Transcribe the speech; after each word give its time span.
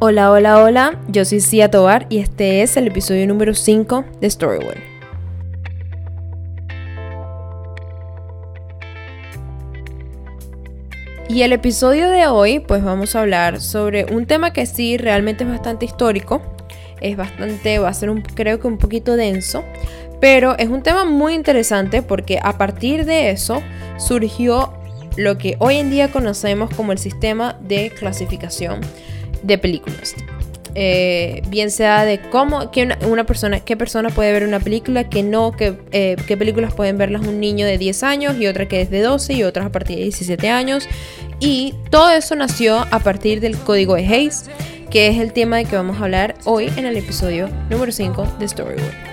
Hola, 0.00 0.30
hola, 0.30 0.62
hola, 0.62 1.00
yo 1.08 1.24
soy 1.24 1.40
Cia 1.40 1.72
Tobar 1.72 2.06
y 2.08 2.18
este 2.18 2.62
es 2.62 2.76
el 2.76 2.86
episodio 2.86 3.26
número 3.26 3.52
5 3.52 4.04
de 4.20 4.30
Storyworld. 4.30 4.80
Y 11.28 11.42
el 11.42 11.52
episodio 11.52 12.08
de 12.10 12.28
hoy, 12.28 12.60
pues 12.60 12.84
vamos 12.84 13.16
a 13.16 13.22
hablar 13.22 13.60
sobre 13.60 14.04
un 14.04 14.26
tema 14.26 14.52
que 14.52 14.66
sí 14.66 14.98
realmente 14.98 15.42
es 15.42 15.50
bastante 15.50 15.84
histórico, 15.84 16.42
es 17.00 17.16
bastante, 17.16 17.80
va 17.80 17.88
a 17.88 17.94
ser 17.94 18.10
un, 18.10 18.22
creo 18.22 18.60
que 18.60 18.68
un 18.68 18.78
poquito 18.78 19.16
denso, 19.16 19.64
pero 20.20 20.56
es 20.58 20.68
un 20.68 20.84
tema 20.84 21.06
muy 21.06 21.34
interesante 21.34 22.02
porque 22.02 22.38
a 22.40 22.56
partir 22.56 23.04
de 23.04 23.30
eso 23.30 23.64
surgió 23.96 24.74
lo 25.16 25.38
que 25.38 25.56
hoy 25.58 25.74
en 25.74 25.90
día 25.90 26.12
conocemos 26.12 26.70
como 26.72 26.92
el 26.92 26.98
sistema 26.98 27.58
de 27.60 27.90
clasificación 27.90 28.80
de 29.42 29.58
películas. 29.58 30.14
Eh, 30.80 31.42
bien 31.48 31.72
sea 31.72 32.04
de 32.04 32.20
cómo 32.20 32.70
que 32.70 32.88
una, 33.04 33.24
persona, 33.24 33.60
qué 33.60 33.76
persona 33.76 34.10
puede 34.10 34.32
ver 34.32 34.44
una 34.44 34.60
película, 34.60 35.08
que 35.08 35.24
no, 35.24 35.50
que, 35.50 35.76
eh, 35.90 36.14
qué 36.26 36.36
películas 36.36 36.72
pueden 36.72 36.98
verlas 36.98 37.26
un 37.26 37.40
niño 37.40 37.66
de 37.66 37.78
10 37.78 38.02
años 38.04 38.36
y 38.38 38.46
otra 38.46 38.68
que 38.68 38.80
es 38.80 38.90
de 38.90 39.00
12 39.00 39.32
y 39.32 39.42
otras 39.42 39.66
a 39.66 39.72
partir 39.72 39.96
de 39.96 40.04
17 40.04 40.48
años. 40.50 40.88
Y 41.40 41.74
todo 41.90 42.10
eso 42.10 42.36
nació 42.36 42.86
a 42.92 43.00
partir 43.00 43.40
del 43.40 43.56
código 43.56 43.96
de 43.96 44.06
Hayes, 44.06 44.44
que 44.90 45.08
es 45.08 45.18
el 45.18 45.32
tema 45.32 45.56
de 45.56 45.64
que 45.64 45.74
vamos 45.74 46.00
a 46.00 46.04
hablar 46.04 46.36
hoy 46.44 46.70
en 46.76 46.86
el 46.86 46.96
episodio 46.96 47.48
número 47.70 47.90
5 47.90 48.36
de 48.38 48.48
Storywood. 48.48 49.07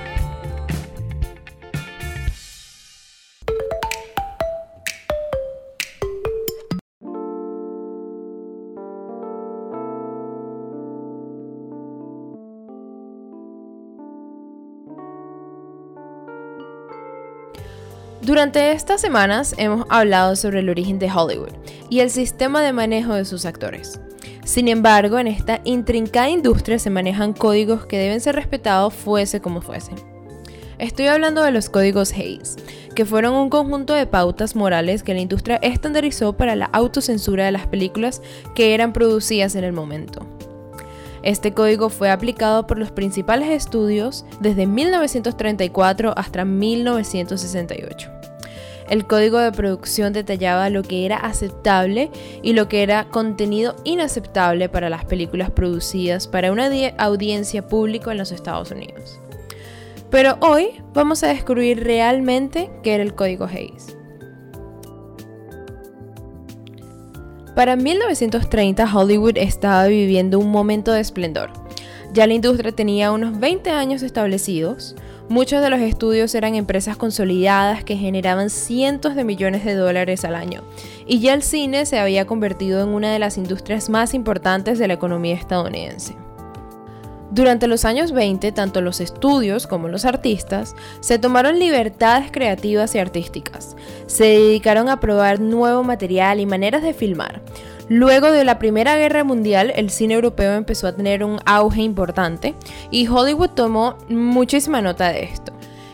Durante 18.36 18.74
estas 18.74 19.00
semanas 19.00 19.56
hemos 19.58 19.86
hablado 19.88 20.36
sobre 20.36 20.60
el 20.60 20.68
origen 20.68 21.00
de 21.00 21.10
Hollywood 21.10 21.54
y 21.90 22.02
el 22.02 22.10
sistema 22.10 22.62
de 22.62 22.74
manejo 22.74 23.14
de 23.14 23.24
sus 23.24 23.46
actores. 23.46 24.02
Sin 24.44 24.68
embargo, 24.68 25.20
en 25.20 25.28
esta 25.28 25.62
intrincada 25.64 26.28
industria 26.28 26.78
se 26.78 26.90
manejan 26.90 27.32
códigos 27.32 27.86
que 27.86 27.98
deben 27.98 28.20
ser 28.20 28.36
respetados 28.36 28.94
fuese 28.94 29.40
como 29.40 29.62
fuese. 29.62 29.94
Estoy 30.80 31.08
hablando 31.08 31.44
de 31.44 31.52
los 31.52 31.70
códigos 31.70 32.12
Hayes, 32.12 32.58
que 32.94 33.06
fueron 33.06 33.36
un 33.36 33.50
conjunto 33.50 33.94
de 33.94 34.06
pautas 34.06 34.54
morales 34.54 35.02
que 35.02 35.14
la 35.14 35.22
industria 35.22 35.56
estandarizó 35.62 36.34
para 36.34 36.58
la 36.58 36.66
autocensura 36.66 37.46
de 37.46 37.54
las 37.54 37.68
películas 37.68 38.22
que 38.54 38.74
eran 38.74 38.92
producidas 38.92 39.56
en 39.56 39.64
el 39.64 39.72
momento. 39.72 40.28
Este 41.24 41.54
código 41.54 41.90
fue 41.90 42.12
aplicado 42.12 42.68
por 42.68 42.80
los 42.80 42.92
principales 42.92 43.50
estudios 43.50 44.26
desde 44.42 44.68
1934 44.68 46.14
hasta 46.18 46.44
1968. 46.44 48.15
El 48.90 49.08
código 49.08 49.40
de 49.40 49.52
producción 49.52 50.14
detallaba 50.14 50.70
lo 50.70 50.84
que 50.84 51.06
era 51.06 51.18
aceptable 51.18 52.12
y 52.44 52.54
lo 52.54 52.68
que 52.68 52.84
era 52.84 53.06
contenido 53.06 53.76
inaceptable 53.84 54.70
para 54.70 54.90
las 54.90 55.06
películas 55.06 55.50
producidas 55.50 56.28
para 56.28 56.52
una 56.52 56.70
audiencia 57.00 57.68
pública 57.68 58.12
en 58.12 58.20
los 58.20 58.32
Estados 58.32 58.70
Unidos. 58.70 59.20
Pero 60.12 60.38
hoy 60.40 60.70
vamos 60.94 61.24
a 61.24 61.30
descubrir 61.30 61.84
realmente 61.84 62.70
qué 62.84 62.94
era 62.94 63.04
el 63.04 63.16
código 63.16 63.46
Hayes. 63.46 63.98
Para 67.56 67.76
1930 67.76 68.94
Hollywood 68.94 69.38
estaba 69.38 69.88
viviendo 69.88 70.38
un 70.38 70.52
momento 70.52 70.92
de 70.92 71.00
esplendor. 71.00 71.50
Ya 72.14 72.28
la 72.28 72.34
industria 72.34 72.72
tenía 72.72 73.12
unos 73.12 73.40
20 73.40 73.72
años 73.72 74.04
establecidos, 74.04 74.96
muchos 75.30 75.62
de 75.62 75.70
los 75.70 75.80
estudios 75.80 76.34
eran 76.36 76.56
empresas 76.56 76.98
consolidadas 76.98 77.84
que 77.84 77.98
generaban 77.98 78.50
cientos 78.50 79.16
de 79.16 79.24
millones 79.24 79.66
de 79.66 79.76
dólares 79.76 80.26
al 80.26 80.36
año, 80.36 80.64
y 81.06 81.20
ya 81.20 81.34
el 81.34 81.44
cine 81.44 81.86
se 81.86 82.00
había 82.00 82.26
convertido 82.26 82.82
en 82.84 82.90
una 82.90 83.12
de 83.12 83.20
las 83.20 83.38
industrias 83.38 83.90
más 83.90 84.14
importantes 84.14 84.80
de 84.80 84.88
la 84.88 84.94
economía 84.94 85.36
estadounidense. 85.36 86.16
Durante 87.32 87.68
los 87.68 87.84
años 87.84 88.14
20, 88.14 88.54
tanto 88.54 88.80
los 88.80 89.02
estudios 89.02 89.68
como 89.68 89.90
los 89.90 90.06
artistas 90.06 90.74
se 91.02 91.20
tomaron 91.20 91.60
libertades 91.60 92.32
creativas 92.32 92.96
y 92.96 93.00
artísticas. 93.00 93.76
Se 94.06 94.24
dedicaron 94.24 94.88
a 94.88 95.02
probar 95.02 95.42
nuevo 95.42 95.84
material 95.84 96.40
y 96.40 96.46
maneras 96.46 96.82
de 96.82 96.94
filmar. 96.94 97.42
Luego 97.88 98.32
de 98.32 98.44
la 98.44 98.58
Primera 98.58 98.98
Guerra 98.98 99.24
Mundial, 99.24 99.72
el 99.76 99.92
cine 99.92 100.16
europeo 100.16 100.54
empezó 100.54 100.88
a 100.88 100.96
tener 100.96 101.24
un 101.24 101.40
auge 101.46 101.82
importante 101.82 102.56
y 102.90 103.08
Hollywood 103.08 103.52
tomó 103.52 103.98
muchísima 104.10 104.82
nota 104.82 105.10
de 105.10 105.24
esto. 105.24 105.54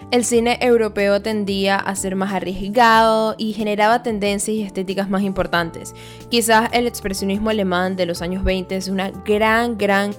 El 0.09 0.25
cine 0.25 0.57
europeo 0.61 1.21
tendía 1.21 1.77
a 1.77 1.95
ser 1.95 2.15
más 2.15 2.33
arriesgado 2.33 3.35
y 3.37 3.53
generaba 3.53 4.03
tendencias 4.03 4.55
y 4.55 4.61
estéticas 4.61 5.09
más 5.09 5.21
importantes. 5.23 5.93
Quizás 6.29 6.69
el 6.73 6.87
expresionismo 6.87 7.49
alemán 7.49 7.95
de 7.95 8.05
los 8.05 8.21
años 8.21 8.43
20 8.43 8.75
es 8.75 8.87
una 8.87 9.11
gran, 9.25 9.77
gran 9.77 10.13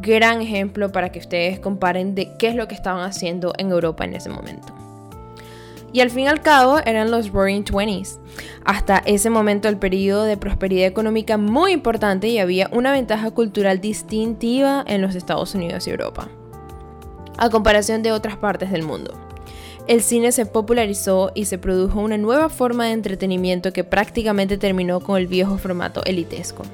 gran 0.00 0.40
ejemplo 0.40 0.92
para 0.92 1.10
que 1.10 1.18
ustedes 1.18 1.58
comparen 1.58 2.14
de 2.14 2.36
qué 2.38 2.48
es 2.48 2.54
lo 2.54 2.68
que 2.68 2.74
estaban 2.74 3.02
haciendo 3.08 3.52
en 3.58 3.70
Europa 3.70 4.04
en 4.04 4.14
ese 4.14 4.28
momento. 4.28 4.83
Y 5.94 6.00
al 6.00 6.10
fin 6.10 6.24
y 6.24 6.26
al 6.26 6.42
cabo 6.42 6.80
eran 6.84 7.10
los 7.10 7.30
Roaring 7.30 7.64
Twenties. 7.64 8.18
Hasta 8.64 8.98
ese 9.06 9.30
momento 9.30 9.68
el 9.68 9.78
periodo 9.78 10.24
de 10.24 10.36
prosperidad 10.36 10.86
económica 10.86 11.38
muy 11.38 11.72
importante 11.72 12.28
y 12.28 12.38
había 12.38 12.68
una 12.72 12.92
ventaja 12.92 13.30
cultural 13.30 13.80
distintiva 13.80 14.84
en 14.86 15.00
los 15.00 15.14
Estados 15.14 15.54
Unidos 15.54 15.86
y 15.86 15.90
Europa, 15.90 16.28
a 17.38 17.48
comparación 17.48 18.02
de 18.02 18.12
otras 18.12 18.36
partes 18.36 18.70
del 18.70 18.82
mundo. 18.82 19.14
El 19.86 20.02
cine 20.02 20.32
se 20.32 20.44
popularizó 20.44 21.30
y 21.34 21.46
se 21.46 21.58
produjo 21.58 22.00
una 22.00 22.18
nueva 22.18 22.50
forma 22.50 22.86
de 22.86 22.92
entretenimiento 22.92 23.72
que 23.72 23.84
prácticamente 23.84 24.58
terminó 24.58 25.00
con 25.00 25.16
el 25.16 25.28
viejo 25.28 25.56
formato 25.56 26.02
elitesco 26.04 26.64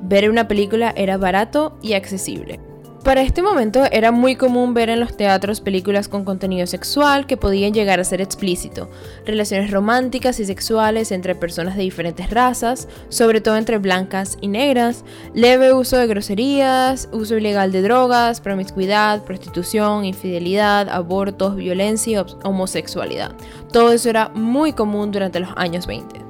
ver 0.00 0.30
una 0.30 0.48
película 0.48 0.92
era 0.96 1.16
barato 1.16 1.76
y 1.82 1.94
accesible. 1.94 2.60
Para 3.06 3.22
este 3.22 3.40
momento 3.40 3.84
era 3.92 4.10
muy 4.10 4.34
común 4.34 4.74
ver 4.74 4.90
en 4.90 4.98
los 4.98 5.16
teatros 5.16 5.60
películas 5.60 6.08
con 6.08 6.24
contenido 6.24 6.66
sexual 6.66 7.28
que 7.28 7.36
podían 7.36 7.72
llegar 7.72 8.00
a 8.00 8.04
ser 8.04 8.20
explícito, 8.20 8.90
relaciones 9.24 9.70
románticas 9.70 10.40
y 10.40 10.44
sexuales 10.44 11.12
entre 11.12 11.36
personas 11.36 11.76
de 11.76 11.84
diferentes 11.84 12.28
razas, 12.30 12.88
sobre 13.08 13.40
todo 13.40 13.58
entre 13.58 13.78
blancas 13.78 14.36
y 14.40 14.48
negras, 14.48 15.04
leve 15.34 15.72
uso 15.72 15.96
de 15.98 16.08
groserías, 16.08 17.08
uso 17.12 17.36
ilegal 17.36 17.70
de 17.70 17.82
drogas, 17.82 18.40
promiscuidad, 18.40 19.22
prostitución, 19.22 20.04
infidelidad, 20.04 20.88
abortos, 20.88 21.54
violencia 21.54 22.26
y 22.26 22.34
homosexualidad. 22.42 23.36
Todo 23.72 23.92
eso 23.92 24.10
era 24.10 24.30
muy 24.30 24.72
común 24.72 25.12
durante 25.12 25.38
los 25.38 25.50
años 25.54 25.86
20. 25.86 26.25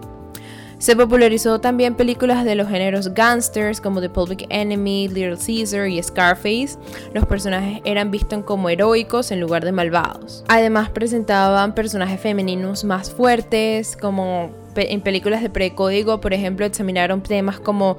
Se 0.78 0.94
popularizó 0.94 1.58
también 1.58 1.94
películas 1.94 2.44
de 2.44 2.54
los 2.54 2.68
géneros 2.68 3.14
gangsters 3.14 3.80
como 3.80 4.02
The 4.02 4.10
Public 4.10 4.46
Enemy, 4.50 5.08
Little 5.08 5.38
Caesar 5.38 5.88
y 5.88 6.02
Scarface. 6.02 6.76
Los 7.14 7.24
personajes 7.24 7.80
eran 7.86 8.10
vistos 8.10 8.44
como 8.44 8.68
heroicos 8.68 9.30
en 9.30 9.40
lugar 9.40 9.64
de 9.64 9.72
malvados. 9.72 10.44
Además 10.48 10.90
presentaban 10.90 11.74
personajes 11.74 12.20
femeninos 12.20 12.84
más 12.84 13.10
fuertes, 13.10 13.96
como 13.96 14.50
en 14.74 15.00
películas 15.00 15.40
de 15.40 15.48
precódigo, 15.48 16.20
por 16.20 16.34
ejemplo, 16.34 16.66
examinaron 16.66 17.22
temas 17.22 17.58
como 17.58 17.96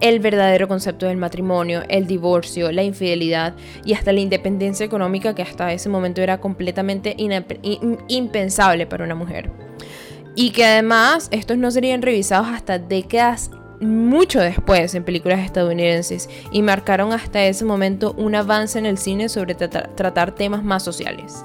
el 0.00 0.20
verdadero 0.20 0.68
concepto 0.68 1.06
del 1.06 1.16
matrimonio, 1.16 1.82
el 1.88 2.06
divorcio, 2.06 2.70
la 2.70 2.84
infidelidad 2.84 3.54
y 3.84 3.94
hasta 3.94 4.12
la 4.12 4.20
independencia 4.20 4.86
económica 4.86 5.34
que 5.34 5.42
hasta 5.42 5.72
ese 5.72 5.88
momento 5.88 6.22
era 6.22 6.38
completamente 6.38 7.16
impensable 8.08 8.86
para 8.86 9.04
una 9.04 9.16
mujer. 9.16 9.50
Y 10.34 10.50
que 10.50 10.64
además 10.64 11.28
estos 11.30 11.58
no 11.58 11.70
serían 11.70 12.02
revisados 12.02 12.48
hasta 12.48 12.78
décadas 12.78 13.50
mucho 13.80 14.40
después 14.40 14.94
en 14.94 15.04
películas 15.04 15.40
estadounidenses 15.40 16.28
y 16.52 16.62
marcaron 16.62 17.12
hasta 17.12 17.44
ese 17.44 17.64
momento 17.64 18.14
un 18.16 18.34
avance 18.34 18.78
en 18.78 18.86
el 18.86 18.98
cine 18.98 19.28
sobre 19.28 19.54
tratar 19.54 20.34
temas 20.34 20.62
más 20.62 20.82
sociales. 20.82 21.44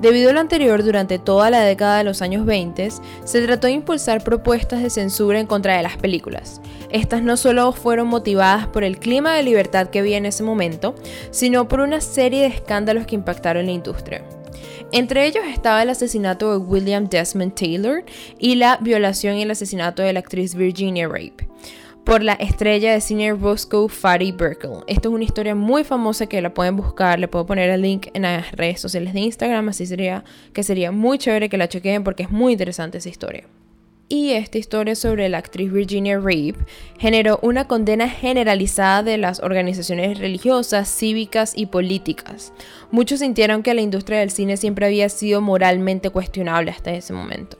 Debido 0.00 0.28
a 0.28 0.32
lo 0.34 0.40
anterior, 0.40 0.82
durante 0.84 1.18
toda 1.18 1.48
la 1.48 1.60
década 1.60 1.96
de 1.96 2.04
los 2.04 2.20
años 2.20 2.44
20, 2.44 2.90
se 3.24 3.42
trató 3.42 3.66
de 3.66 3.72
impulsar 3.72 4.22
propuestas 4.22 4.82
de 4.82 4.90
censura 4.90 5.40
en 5.40 5.46
contra 5.46 5.74
de 5.74 5.82
las 5.82 5.96
películas. 5.96 6.60
Estas 6.90 7.22
no 7.22 7.38
solo 7.38 7.72
fueron 7.72 8.08
motivadas 8.08 8.66
por 8.66 8.84
el 8.84 8.98
clima 8.98 9.34
de 9.34 9.42
libertad 9.42 9.88
que 9.88 10.00
había 10.00 10.18
en 10.18 10.26
ese 10.26 10.42
momento, 10.42 10.94
sino 11.30 11.66
por 11.66 11.80
una 11.80 12.02
serie 12.02 12.42
de 12.42 12.48
escándalos 12.48 13.06
que 13.06 13.14
impactaron 13.14 13.64
la 13.64 13.72
industria. 13.72 14.22
Entre 14.92 15.26
ellos 15.26 15.44
estaba 15.52 15.82
el 15.82 15.90
asesinato 15.90 16.52
de 16.52 16.58
William 16.58 17.08
Desmond 17.08 17.54
Taylor 17.54 18.04
y 18.38 18.54
la 18.54 18.78
violación 18.80 19.36
y 19.36 19.42
el 19.42 19.50
asesinato 19.50 20.02
de 20.02 20.12
la 20.12 20.20
actriz 20.20 20.54
Virginia 20.54 21.08
Rape 21.08 21.48
por 22.04 22.22
la 22.22 22.34
estrella 22.34 22.92
de 22.92 23.00
cine 23.00 23.32
Roscoe 23.32 23.88
Fatty 23.88 24.30
Burkle. 24.30 24.84
Esto 24.86 25.08
es 25.08 25.14
una 25.14 25.24
historia 25.24 25.56
muy 25.56 25.82
famosa 25.82 26.26
que 26.28 26.40
la 26.40 26.54
pueden 26.54 26.76
buscar, 26.76 27.18
le 27.18 27.26
puedo 27.26 27.46
poner 27.46 27.68
el 27.68 27.82
link 27.82 28.06
en 28.14 28.22
las 28.22 28.52
redes 28.52 28.80
sociales 28.80 29.12
de 29.12 29.20
Instagram, 29.20 29.68
así 29.70 29.86
sería 29.86 30.22
que 30.52 30.62
sería 30.62 30.92
muy 30.92 31.18
chévere 31.18 31.48
que 31.48 31.56
la 31.56 31.68
chequeen 31.68 32.04
porque 32.04 32.22
es 32.22 32.30
muy 32.30 32.52
interesante 32.52 32.98
esa 32.98 33.08
historia. 33.08 33.48
Y 34.08 34.32
esta 34.32 34.58
historia 34.58 34.94
sobre 34.94 35.28
la 35.28 35.38
actriz 35.38 35.72
Virginia 35.72 36.16
Rape 36.18 36.54
generó 36.98 37.38
una 37.42 37.66
condena 37.66 38.08
generalizada 38.08 39.02
de 39.02 39.18
las 39.18 39.40
organizaciones 39.40 40.18
religiosas, 40.18 40.88
cívicas 40.88 41.52
y 41.56 41.66
políticas. 41.66 42.52
Muchos 42.90 43.20
sintieron 43.20 43.62
que 43.62 43.74
la 43.74 43.80
industria 43.80 44.20
del 44.20 44.30
cine 44.30 44.56
siempre 44.56 44.86
había 44.86 45.08
sido 45.08 45.40
moralmente 45.40 46.10
cuestionable 46.10 46.70
hasta 46.70 46.92
ese 46.92 47.12
momento. 47.12 47.56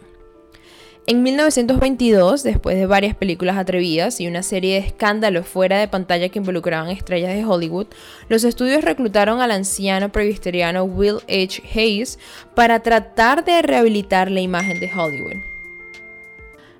En 1.09 1.23
1922, 1.23 2.43
después 2.43 2.77
de 2.77 2.87
varias 2.87 3.15
películas 3.15 3.57
atrevidas 3.57 4.21
y 4.21 4.27
una 4.27 4.43
serie 4.43 4.75
de 4.75 4.87
escándalos 4.89 5.47
fuera 5.47 5.79
de 5.79 5.87
pantalla 5.87 6.29
que 6.31 6.41
involucraban 6.41 6.91
estrellas 6.91 7.33
de 7.33 7.45
Hollywood, 7.45 7.87
los 8.29 8.43
estudios 8.43 8.83
reclutaron 8.83 9.41
al 9.41 9.53
anciano 9.53 10.11
presbiteriano 10.11 10.83
Will 10.83 11.19
H. 11.29 11.63
Hayes 11.73 12.19
para 12.57 12.81
tratar 12.81 13.45
de 13.45 13.63
rehabilitar 13.63 14.33
la 14.33 14.41
imagen 14.41 14.81
de 14.81 14.91
Hollywood. 14.93 15.56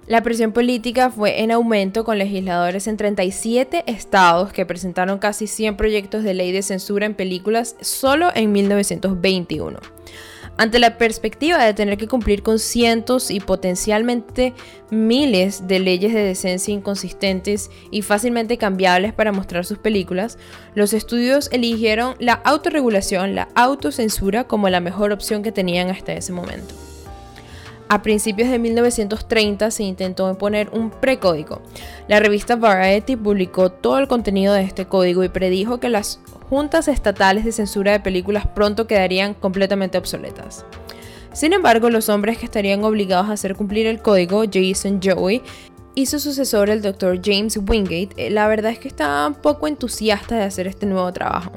La 0.07 0.23
presión 0.23 0.53
política 0.53 1.11
fue 1.11 1.43
en 1.43 1.51
aumento 1.51 2.05
con 2.05 2.19
legisladores 2.19 2.87
en 2.87 2.97
37 2.97 3.83
estados 3.87 4.53
que 4.53 4.65
presentaron 4.65 5.19
casi 5.19 5.49
100 5.49 5.77
proyectos 5.77 6.23
de 6.23 6.33
ley 6.33 6.53
de 6.53 6.63
censura 6.63 7.07
en 7.07 7.15
películas 7.15 7.75
solo 7.81 8.31
en 8.37 8.53
1921. 8.53 9.81
Ante 10.59 10.79
la 10.79 10.97
perspectiva 10.97 11.63
de 11.63 11.75
tener 11.75 11.99
que 11.99 12.07
cumplir 12.07 12.45
con 12.45 12.61
cientos 12.61 13.33
y 13.33 13.41
potencialmente 13.41 14.55
miles 14.91 15.67
de 15.67 15.81
leyes 15.81 16.15
de 16.15 16.23
decencia 16.23 16.73
inconsistentes 16.73 17.69
y 17.91 18.03
fácilmente 18.03 18.59
cambiables 18.59 19.13
para 19.13 19.33
mostrar 19.33 19.67
sus 19.67 19.79
películas, 19.79 20.39
los 20.77 20.93
estudios 20.93 21.51
eligieron 21.51 22.15
la 22.21 22.35
autorregulación, 22.35 23.35
la 23.35 23.49
autocensura 23.57 24.45
como 24.45 24.69
la 24.69 24.81
mejor 24.81 25.11
opción 25.11 25.43
que 25.43 25.53
tenían 25.53 25.91
hasta 25.91 26.13
ese 26.13 26.33
momento. 26.33 26.75
A 27.89 28.03
principios 28.03 28.51
de 28.51 28.59
1930 28.59 29.71
se 29.71 29.85
intentó 29.85 30.37
poner 30.37 30.71
un 30.71 30.91
precódigo. 30.91 31.63
La 32.09 32.19
revista 32.19 32.57
Variety 32.57 33.15
publicó 33.15 33.71
todo 33.71 33.99
el 33.99 34.09
contenido 34.09 34.55
de 34.55 34.63
este 34.63 34.87
código 34.87 35.23
y 35.23 35.29
predijo 35.29 35.79
que 35.79 35.89
las 35.89 36.19
juntas 36.51 36.89
estatales 36.89 37.45
de 37.45 37.53
censura 37.53 37.93
de 37.93 38.01
películas 38.01 38.47
pronto 38.49 38.89
quedarían 38.89 39.35
completamente 39.35 39.99
obsoletas. 39.99 40.65
Sin 41.33 41.53
embargo, 41.53 41.89
los 41.89 42.09
hombres 42.09 42.39
que 42.39 42.47
estarían 42.47 42.83
obligados 42.83 43.29
a 43.29 43.35
hacer 43.35 43.55
cumplir 43.55 43.87
el 43.87 44.01
código, 44.01 44.43
Jason 44.53 45.01
Joey, 45.03 45.43
y 45.95 46.07
su 46.07 46.19
sucesor, 46.19 46.71
el 46.71 46.83
Dr. 46.83 47.21
James 47.25 47.57
Wingate, 47.57 48.11
eh, 48.17 48.31
la 48.31 48.49
verdad 48.49 48.73
es 48.73 48.79
que 48.79 48.89
estaban 48.89 49.35
poco 49.35 49.69
entusiastas 49.69 50.39
de 50.39 50.45
hacer 50.45 50.67
este 50.67 50.87
nuevo 50.87 51.11
trabajo. 51.13 51.53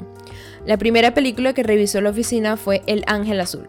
La 0.64 0.76
primera 0.76 1.12
película 1.12 1.54
que 1.54 1.62
revisó 1.62 2.00
la 2.00 2.10
oficina 2.10 2.56
fue 2.56 2.82
El 2.86 3.02
Ángel 3.06 3.40
Azul, 3.40 3.66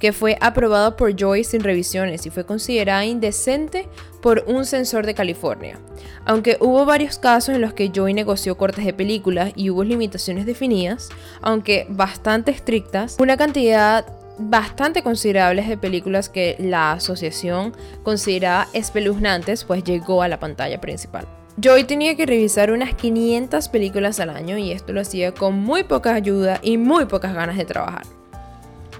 que 0.00 0.12
fue 0.12 0.36
aprobado 0.40 0.96
por 0.96 1.14
Joy 1.14 1.44
sin 1.44 1.62
revisiones 1.62 2.26
y 2.26 2.30
fue 2.30 2.44
considerada 2.44 3.04
indecente 3.04 3.88
por 4.20 4.44
un 4.48 4.64
censor 4.64 5.06
de 5.06 5.14
California. 5.14 5.78
Aunque 6.24 6.56
hubo 6.60 6.84
varios 6.84 7.18
casos 7.18 7.54
en 7.54 7.60
los 7.60 7.74
que 7.74 7.90
Joy 7.90 8.14
negoció 8.14 8.56
cortes 8.56 8.84
de 8.84 8.92
películas 8.92 9.52
y 9.54 9.70
hubo 9.70 9.84
limitaciones 9.84 10.46
definidas, 10.46 11.10
aunque 11.42 11.86
bastante 11.88 12.50
estrictas, 12.50 13.16
una 13.20 13.36
cantidad 13.36 14.06
bastante 14.38 15.02
considerables 15.02 15.68
de 15.68 15.76
películas 15.76 16.30
que 16.30 16.56
la 16.58 16.92
asociación 16.92 17.76
consideraba 18.02 18.68
espeluznantes, 18.72 19.64
pues 19.64 19.84
llegó 19.84 20.22
a 20.22 20.28
la 20.28 20.40
pantalla 20.40 20.80
principal. 20.80 21.28
Joy 21.60 21.84
tenía 21.84 22.16
que 22.16 22.24
revisar 22.24 22.72
unas 22.72 22.94
500 22.94 23.68
películas 23.68 24.18
al 24.18 24.30
año 24.30 24.56
y 24.56 24.72
esto 24.72 24.94
lo 24.94 25.02
hacía 25.02 25.32
con 25.32 25.56
muy 25.56 25.84
poca 25.84 26.14
ayuda 26.14 26.58
y 26.62 26.78
muy 26.78 27.04
pocas 27.04 27.34
ganas 27.34 27.58
de 27.58 27.66
trabajar. 27.66 28.19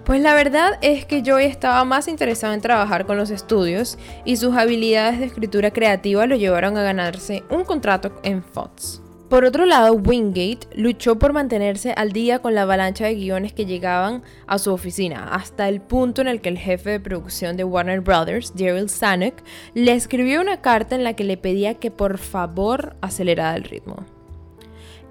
Pues 0.05 0.23
la 0.23 0.35
verdad 0.35 0.79
es 0.81 1.05
que 1.05 1.23
Joy 1.23 1.45
estaba 1.45 1.85
más 1.85 2.09
interesado 2.09 2.53
en 2.55 2.61
trabajar 2.61 3.07
con 3.07 3.17
los 3.17 3.31
estudios 3.31 3.99
y 4.25 4.37
sus 4.37 4.57
habilidades 4.57 5.21
de 5.21 5.27
escritura 5.27 5.71
creativa 5.73 6.27
lo 6.27 6.37
llevaron 6.37 6.77
a 6.77 6.83
ganarse 6.83 7.45
un 7.51 7.65
contrato 7.65 8.19
en 8.23 8.43
Fox. 8.43 9.03
Por 9.31 9.45
otro 9.45 9.65
lado, 9.65 9.93
Wingate 9.93 10.67
luchó 10.75 11.17
por 11.17 11.33
mantenerse 11.33 11.93
al 11.93 12.11
día 12.11 12.41
con 12.41 12.57
la 12.57 12.63
avalancha 12.63 13.05
de 13.05 13.15
guiones 13.15 13.53
que 13.53 13.65
llegaban 13.65 14.25
a 14.49 14.59
su 14.59 14.73
oficina, 14.73 15.29
hasta 15.33 15.69
el 15.69 15.81
punto 15.81 16.21
en 16.21 16.27
el 16.27 16.41
que 16.41 16.49
el 16.49 16.59
jefe 16.59 16.91
de 16.91 16.99
producción 16.99 17.57
de 17.57 17.63
Warner 17.63 18.01
Brothers, 18.01 18.53
Daryl 18.57 18.91
Zanuck, 18.91 19.35
le 19.75 19.93
escribió 19.93 20.41
una 20.41 20.61
carta 20.61 20.97
en 20.97 21.05
la 21.05 21.15
que 21.15 21.23
le 21.23 21.37
pedía 21.37 21.75
que 21.75 21.93
por 21.93 22.19
favor 22.19 22.97
acelerara 23.03 23.57
el 23.57 23.63
ritmo. 23.63 24.05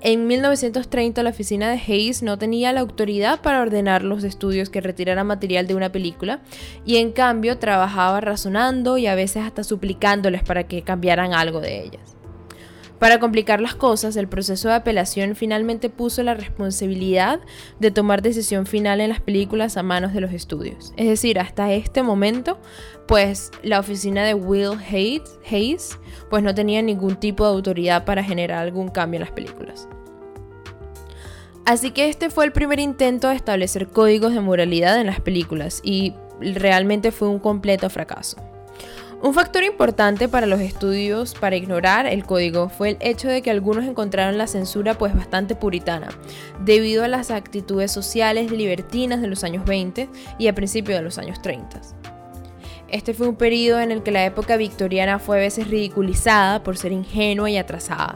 En 0.02 0.28
1930 0.28 1.24
la 1.24 1.30
oficina 1.32 1.70
de 1.70 1.76
Hayes 1.78 2.24
no 2.24 2.38
tenía 2.38 2.72
la 2.72 2.80
autoridad 2.80 3.42
para 3.42 3.62
ordenar 3.62 4.04
los 4.04 4.24
estudios 4.24 4.70
que 4.70 4.80
retiraran 4.80 5.28
material 5.28 5.68
de 5.68 5.76
una 5.76 5.92
película 5.92 6.40
y 6.86 6.98
en 6.98 7.12
cambio 7.12 7.58
trabajaba 7.58 8.22
razonando 8.22 8.98
y 8.98 9.08
a 9.08 9.16
veces 9.16 9.44
hasta 9.44 9.66
suplicándoles 9.66 10.44
para 10.44 10.68
que 10.68 10.84
cambiaran 10.84 11.34
algo 11.34 11.60
de 11.60 11.84
ellas. 11.84 12.19
Para 13.00 13.20
complicar 13.20 13.62
las 13.62 13.76
cosas, 13.76 14.18
el 14.18 14.28
proceso 14.28 14.68
de 14.68 14.76
apelación 14.76 15.36
finalmente 15.36 15.90
puso 15.90 16.22
la 16.22 16.34
responsabilidad 16.34 17.40
de 17.80 17.92
tomar 17.92 18.22
decisión 18.22 18.66
final 18.66 19.00
en 19.00 19.10
las 19.10 19.22
películas 19.22 19.78
a 19.78 19.84
manos 19.84 20.14
de 20.14 20.20
los 20.20 20.34
estudios. 20.34 20.92
Es 20.98 21.08
decir, 21.08 21.40
hasta 21.40 21.72
este 21.72 22.04
momento, 22.04 22.60
pues 23.08 23.52
la 23.64 23.80
oficina 23.80 24.26
de 24.26 24.34
Will 24.34 24.78
Hayes, 24.92 25.98
pues 26.30 26.44
no 26.44 26.54
tenía 26.54 26.82
ningún 26.82 27.16
tipo 27.16 27.46
de 27.46 27.52
autoridad 27.52 28.04
para 28.04 28.22
generar 28.22 28.60
algún 28.60 28.90
cambio 28.90 29.18
en 29.20 29.22
las 29.22 29.32
películas. 29.32 29.88
Así 31.66 31.92
que 31.92 32.10
este 32.10 32.30
fue 32.30 32.44
el 32.46 32.52
primer 32.52 32.80
intento 32.80 33.30
de 33.30 33.36
establecer 33.36 33.88
códigos 33.88 34.34
de 34.34 34.42
moralidad 34.42 35.00
en 35.00 35.08
las 35.08 35.22
películas 35.22 35.80
y 35.84 36.16
realmente 36.42 37.12
fue 37.12 37.30
un 37.30 37.40
completo 37.40 37.90
fracaso. 37.90 38.38
Un 39.22 39.34
factor 39.34 39.64
importante 39.66 40.30
para 40.30 40.48
los 40.48 40.62
estudios 40.62 41.36
para 41.36 41.58
ignorar 41.58 42.06
el 42.06 42.26
código 42.26 42.70
fue 42.70 42.92
el 42.92 42.98
hecho 43.02 43.28
de 43.28 43.42
que 43.42 43.52
algunos 43.52 43.84
encontraron 43.84 44.38
la 44.38 44.48
censura 44.48 44.98
pues 44.98 45.14
bastante 45.14 45.56
puritana, 45.56 46.08
debido 46.64 47.04
a 47.04 47.10
las 47.10 47.30
actitudes 47.30 47.92
sociales 47.92 48.50
libertinas 48.50 49.20
de 49.22 49.28
los 49.28 49.44
años 49.44 49.66
20 49.66 50.08
y 50.38 50.48
a 50.48 50.56
principios 50.56 51.00
de 51.00 51.04
los 51.04 51.18
años 51.18 51.42
30. 51.42 51.82
Este 52.88 53.14
fue 53.14 53.28
un 53.28 53.36
periodo 53.36 53.82
en 53.82 53.92
el 53.92 54.04
que 54.04 54.12
la 54.12 54.26
época 54.26 54.56
victoriana 54.56 55.20
fue 55.20 55.38
a 55.38 55.42
veces 55.42 55.68
ridiculizada 55.68 56.64
por 56.64 56.78
ser 56.78 56.94
ingenua 56.94 57.50
y 57.50 57.58
atrasada. 57.58 58.16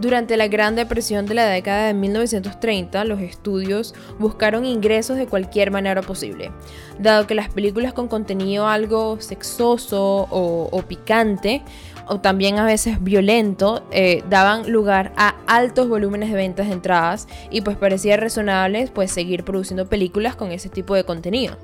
Durante 0.00 0.38
la 0.38 0.48
Gran 0.48 0.76
Depresión 0.76 1.26
de 1.26 1.34
la 1.34 1.46
década 1.46 1.88
de 1.88 1.92
1930, 1.92 3.04
los 3.04 3.20
estudios 3.20 3.94
buscaron 4.18 4.64
ingresos 4.64 5.18
de 5.18 5.26
cualquier 5.26 5.70
manera 5.70 6.00
posible, 6.00 6.52
dado 6.98 7.26
que 7.26 7.34
las 7.34 7.50
películas 7.50 7.92
con 7.92 8.08
contenido 8.08 8.66
algo 8.66 9.20
sexoso 9.20 10.26
o, 10.30 10.82
picante, 10.88 11.60
o 12.06 12.18
también 12.18 12.58
a 12.58 12.64
veces 12.64 13.04
violento, 13.04 13.84
eh, 13.90 14.24
daban 14.30 14.72
lugar 14.72 15.12
a 15.18 15.34
altos 15.46 15.86
volúmenes 15.90 16.30
de 16.30 16.36
ventas 16.36 16.68
de 16.68 16.72
entradas 16.72 17.28
y 17.50 17.60
pues 17.60 17.76
parecía 17.76 18.16
razonable 18.16 18.88
pues, 18.94 19.12
seguir 19.12 19.44
produciendo 19.44 19.86
películas 19.86 20.34
con 20.34 20.50
ese 20.50 20.70
tipo 20.70 20.94
de 20.94 21.04
contenido. 21.04 21.58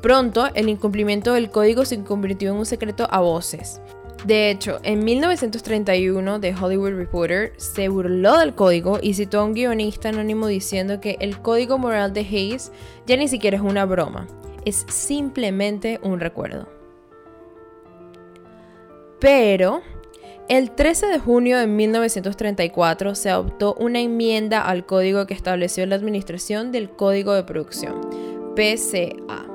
Pronto, 0.00 0.46
el 0.54 0.68
incumplimiento 0.68 1.32
del 1.32 1.50
código 1.50 1.84
se 1.84 2.04
convirtió 2.04 2.52
en 2.52 2.56
un 2.58 2.66
secreto 2.66 3.08
a 3.10 3.18
voces. 3.18 3.80
De 4.24 4.50
hecho, 4.50 4.80
en 4.82 5.04
1931 5.04 6.40
The 6.40 6.54
Hollywood 6.54 6.94
Reporter 6.94 7.52
se 7.56 7.88
burló 7.88 8.38
del 8.38 8.54
código 8.54 8.98
y 9.00 9.14
citó 9.14 9.40
a 9.40 9.44
un 9.44 9.54
guionista 9.54 10.08
anónimo 10.08 10.48
diciendo 10.48 11.00
que 11.00 11.16
el 11.20 11.40
código 11.40 11.78
moral 11.78 12.12
de 12.12 12.20
Hayes 12.20 12.72
ya 13.06 13.16
ni 13.16 13.28
siquiera 13.28 13.56
es 13.56 13.62
una 13.62 13.84
broma, 13.84 14.26
es 14.64 14.84
simplemente 14.88 16.00
un 16.02 16.18
recuerdo. 16.18 16.68
Pero, 19.20 19.82
el 20.48 20.72
13 20.72 21.06
de 21.06 21.18
junio 21.18 21.58
de 21.58 21.66
1934 21.66 23.14
se 23.14 23.30
adoptó 23.30 23.74
una 23.74 24.00
enmienda 24.00 24.62
al 24.62 24.84
código 24.84 25.26
que 25.26 25.34
estableció 25.34 25.86
la 25.86 25.94
Administración 25.94 26.72
del 26.72 26.90
Código 26.90 27.34
de 27.34 27.44
Producción, 27.44 28.00
PCA 28.56 29.47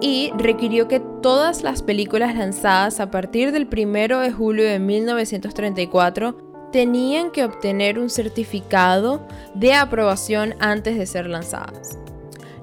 y 0.00 0.32
requirió 0.36 0.88
que 0.88 1.00
todas 1.22 1.62
las 1.62 1.82
películas 1.82 2.34
lanzadas 2.34 3.00
a 3.00 3.10
partir 3.10 3.52
del 3.52 3.68
1 3.70 4.20
de 4.20 4.32
julio 4.32 4.64
de 4.64 4.78
1934 4.78 6.36
tenían 6.72 7.30
que 7.30 7.44
obtener 7.44 7.98
un 7.98 8.10
certificado 8.10 9.26
de 9.54 9.74
aprobación 9.74 10.54
antes 10.58 10.98
de 10.98 11.06
ser 11.06 11.28
lanzadas. 11.28 11.98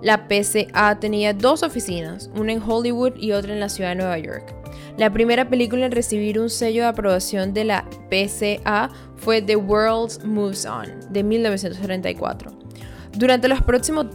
La 0.02 0.28
PCA 0.28 1.00
tenía 1.00 1.34
dos 1.34 1.64
oficinas, 1.64 2.30
una 2.36 2.54
en 2.54 2.62
Hollywood 2.62 3.14
y 3.16 3.32
otra 3.34 3.54
en 3.54 3.60
la 3.60 3.70
ciudad 3.70 3.92
de 3.92 3.96
Nueva 3.98 4.18
York. 4.18 4.56
La 4.98 5.14
primera 5.14 5.48
película 5.48 5.86
en 5.86 5.92
recibir 5.92 6.40
un 6.40 6.50
sello 6.50 6.82
de 6.82 6.90
aprobación 6.90 7.54
de 7.54 7.66
la 7.66 7.86
PCA 8.10 8.90
fue 9.16 9.42
The 9.42 9.56
World 9.56 10.24
Moves 10.26 10.66
On, 10.66 10.88
de 11.10 11.24
1934. 11.24 12.61
Durante 13.14 13.48
los, 13.48 13.62
próximos 13.62 14.08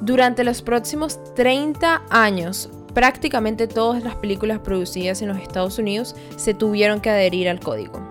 durante 0.00 0.44
los 0.44 0.62
próximos 0.62 1.18
30 1.34 2.02
años, 2.10 2.70
prácticamente 2.94 3.66
todas 3.66 4.02
las 4.02 4.14
películas 4.14 4.60
producidas 4.60 5.20
en 5.20 5.28
los 5.28 5.38
Estados 5.38 5.78
Unidos 5.78 6.14
se 6.36 6.54
tuvieron 6.54 7.00
que 7.00 7.10
adherir 7.10 7.48
al 7.48 7.60
código. 7.60 8.06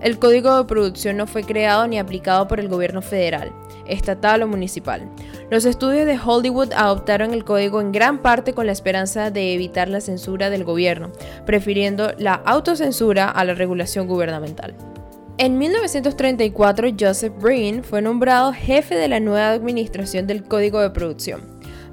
El 0.00 0.18
código 0.18 0.56
de 0.56 0.64
producción 0.64 1.16
no 1.16 1.26
fue 1.26 1.42
creado 1.42 1.86
ni 1.86 1.98
aplicado 1.98 2.46
por 2.48 2.60
el 2.60 2.68
gobierno 2.68 3.02
federal. 3.02 3.52
estatal 3.86 4.42
o 4.42 4.48
municipal. 4.48 5.08
Los 5.48 5.64
estudios 5.64 6.06
de 6.06 6.18
Hollywood 6.18 6.72
adoptaron 6.72 7.32
el 7.32 7.44
código 7.44 7.80
en 7.80 7.92
gran 7.92 8.18
parte 8.18 8.52
con 8.52 8.66
la 8.66 8.72
esperanza 8.72 9.30
de 9.30 9.54
evitar 9.54 9.88
la 9.88 10.00
censura 10.00 10.50
del 10.50 10.64
gobierno, 10.64 11.12
prefiriendo 11.44 12.12
la 12.18 12.34
autocensura 12.34 13.30
a 13.30 13.44
la 13.44 13.54
regulación 13.54 14.08
gubernamental. 14.08 14.74
En 15.38 15.58
1934, 15.58 16.88
Joseph 16.98 17.34
Breen 17.38 17.84
fue 17.84 18.00
nombrado 18.00 18.54
jefe 18.54 18.94
de 18.94 19.06
la 19.06 19.20
nueva 19.20 19.50
administración 19.50 20.26
del 20.26 20.42
Código 20.44 20.80
de 20.80 20.88
Producción. 20.88 21.42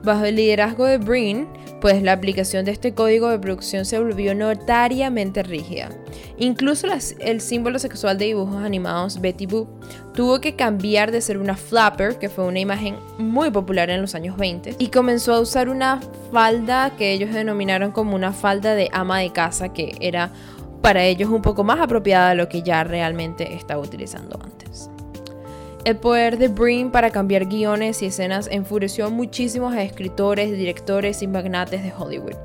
Bajo 0.01 0.23
el 0.23 0.37
liderazgo 0.37 0.85
de 0.85 0.97
Breen, 0.97 1.49
pues 1.81 2.01
la 2.01 2.13
aplicación 2.13 2.63
de 2.63 2.71
este 2.71 2.93
código 2.93 3.27
de 3.27 3.39
producción 3.39 3.83
se 3.83 3.99
volvió 3.99 4.33
notariamente 4.33 5.43
rígida. 5.43 5.89
Incluso 6.37 6.87
el 7.19 7.41
símbolo 7.41 7.79
sexual 7.79 8.17
de 8.17 8.25
dibujos 8.25 8.63
animados 8.63 9.19
Betty 9.19 9.45
Boop 9.45 9.67
tuvo 10.13 10.39
que 10.39 10.55
cambiar 10.55 11.11
de 11.11 11.19
ser 11.19 11.37
una 11.37 11.57
flapper, 11.57 12.19
que 12.19 12.29
fue 12.29 12.45
una 12.45 12.61
imagen 12.61 12.95
muy 13.17 13.51
popular 13.51 13.89
en 13.89 14.01
los 14.01 14.15
años 14.15 14.37
20, 14.37 14.75
y 14.79 14.87
comenzó 14.87 15.33
a 15.33 15.41
usar 15.41 15.67
una 15.67 15.99
falda 16.31 16.95
que 16.97 17.11
ellos 17.11 17.33
denominaron 17.33 17.91
como 17.91 18.15
una 18.15 18.31
falda 18.31 18.75
de 18.75 18.89
ama 18.93 19.19
de 19.19 19.33
casa, 19.33 19.73
que 19.73 19.97
era 19.99 20.31
para 20.83 21.05
ellos 21.05 21.29
un 21.29 21.41
poco 21.41 21.63
más 21.63 21.79
apropiada 21.79 22.35
lo 22.35 22.49
que 22.49 22.61
ya 22.61 22.83
realmente 22.83 23.53
estaba 23.53 23.81
utilizando 23.81 24.37
antes. 24.43 24.89
El 25.85 25.95
poder 25.95 26.37
de 26.37 26.49
Breen 26.49 26.91
para 26.91 27.09
cambiar 27.09 27.45
guiones 27.45 28.01
y 28.01 28.07
escenas 28.07 28.49
enfureció 28.51 29.09
muchísimos 29.09 29.73
a 29.73 29.81
escritores, 29.81 30.51
directores 30.51 31.21
y 31.21 31.27
magnates 31.27 31.83
de 31.83 31.93
Hollywood. 31.97 32.35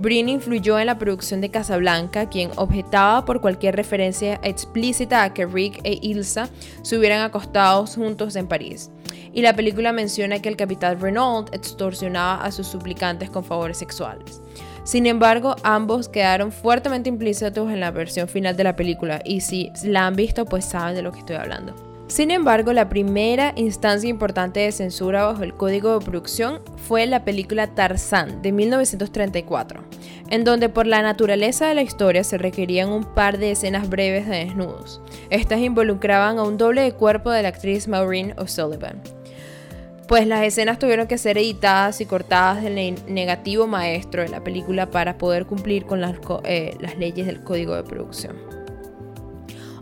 Breen 0.00 0.28
influyó 0.28 0.76
en 0.80 0.86
la 0.86 0.98
producción 0.98 1.40
de 1.40 1.50
Casablanca, 1.50 2.28
quien 2.28 2.50
objetaba 2.56 3.24
por 3.24 3.40
cualquier 3.40 3.76
referencia 3.76 4.40
explícita 4.42 5.22
a 5.22 5.32
que 5.32 5.46
Rick 5.46 5.80
e 5.84 6.00
Ilsa 6.02 6.48
se 6.82 6.98
hubieran 6.98 7.20
acostado 7.20 7.86
juntos 7.86 8.34
en 8.34 8.48
París. 8.48 8.90
Y 9.32 9.42
la 9.42 9.54
película 9.54 9.92
menciona 9.92 10.42
que 10.42 10.48
el 10.48 10.56
capitán 10.56 11.00
Renault 11.00 11.54
extorsionaba 11.54 12.42
a 12.44 12.50
sus 12.50 12.66
suplicantes 12.66 13.30
con 13.30 13.44
favores 13.44 13.76
sexuales. 13.76 14.40
Sin 14.88 15.04
embargo, 15.04 15.54
ambos 15.64 16.08
quedaron 16.08 16.50
fuertemente 16.50 17.10
implícitos 17.10 17.70
en 17.70 17.78
la 17.78 17.90
versión 17.90 18.26
final 18.26 18.56
de 18.56 18.64
la 18.64 18.74
película 18.74 19.20
y 19.22 19.42
si 19.42 19.70
la 19.84 20.06
han 20.06 20.16
visto 20.16 20.46
pues 20.46 20.64
saben 20.64 20.94
de 20.94 21.02
lo 21.02 21.12
que 21.12 21.18
estoy 21.18 21.36
hablando. 21.36 21.74
Sin 22.06 22.30
embargo, 22.30 22.72
la 22.72 22.88
primera 22.88 23.52
instancia 23.56 24.08
importante 24.08 24.60
de 24.60 24.72
censura 24.72 25.26
bajo 25.26 25.42
el 25.42 25.52
código 25.52 25.98
de 25.98 26.06
producción 26.06 26.62
fue 26.86 27.04
la 27.04 27.22
película 27.22 27.74
Tarzán 27.74 28.40
de 28.40 28.50
1934, 28.50 29.84
en 30.30 30.44
donde 30.44 30.70
por 30.70 30.86
la 30.86 31.02
naturaleza 31.02 31.66
de 31.66 31.74
la 31.74 31.82
historia 31.82 32.24
se 32.24 32.38
requerían 32.38 32.88
un 32.88 33.04
par 33.04 33.36
de 33.36 33.50
escenas 33.50 33.90
breves 33.90 34.26
de 34.26 34.46
desnudos. 34.46 35.02
Estas 35.28 35.60
involucraban 35.60 36.38
a 36.38 36.44
un 36.44 36.56
doble 36.56 36.80
de 36.80 36.92
cuerpo 36.92 37.30
de 37.30 37.42
la 37.42 37.50
actriz 37.50 37.88
Maureen 37.88 38.32
O'Sullivan 38.38 39.02
pues 40.08 40.26
las 40.26 40.42
escenas 40.42 40.78
tuvieron 40.78 41.06
que 41.06 41.18
ser 41.18 41.36
editadas 41.36 42.00
y 42.00 42.06
cortadas 42.06 42.62
del 42.62 42.96
negativo 43.06 43.66
maestro 43.66 44.22
de 44.22 44.30
la 44.30 44.42
película 44.42 44.90
para 44.90 45.18
poder 45.18 45.44
cumplir 45.44 45.84
con 45.84 46.00
las, 46.00 46.16
eh, 46.44 46.76
las 46.80 46.96
leyes 46.96 47.26
del 47.26 47.44
código 47.44 47.76
de 47.76 47.84
producción. 47.84 48.36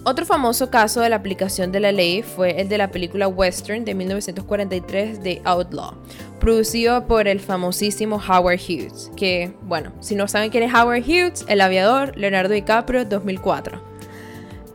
Otro 0.09 0.25
famoso 0.25 0.71
caso 0.71 1.01
de 1.01 1.09
la 1.09 1.17
aplicación 1.17 1.73
de 1.73 1.81
la 1.81 1.91
ley 1.91 2.23
fue 2.23 2.61
el 2.61 2.69
de 2.69 2.79
la 2.79 2.91
película 2.91 3.27
western 3.27 3.85
de 3.85 3.95
1943 3.95 5.23
de 5.23 5.41
Outlaw, 5.45 5.95
producido 6.39 7.07
por 7.07 7.27
el 7.27 7.41
famosísimo 7.41 8.17
Howard 8.17 8.61
Hughes, 8.61 9.11
que, 9.17 9.55
bueno, 9.63 9.93
si 10.01 10.15
no 10.15 10.29
saben 10.29 10.51
quién 10.51 10.63
es 10.63 10.73
Howard 10.73 11.03
Hughes, 11.03 11.45
el 11.49 11.61
aviador 11.61 12.17
Leonardo 12.17 12.55
DiCaprio 12.55 13.05
2004. 13.05 13.96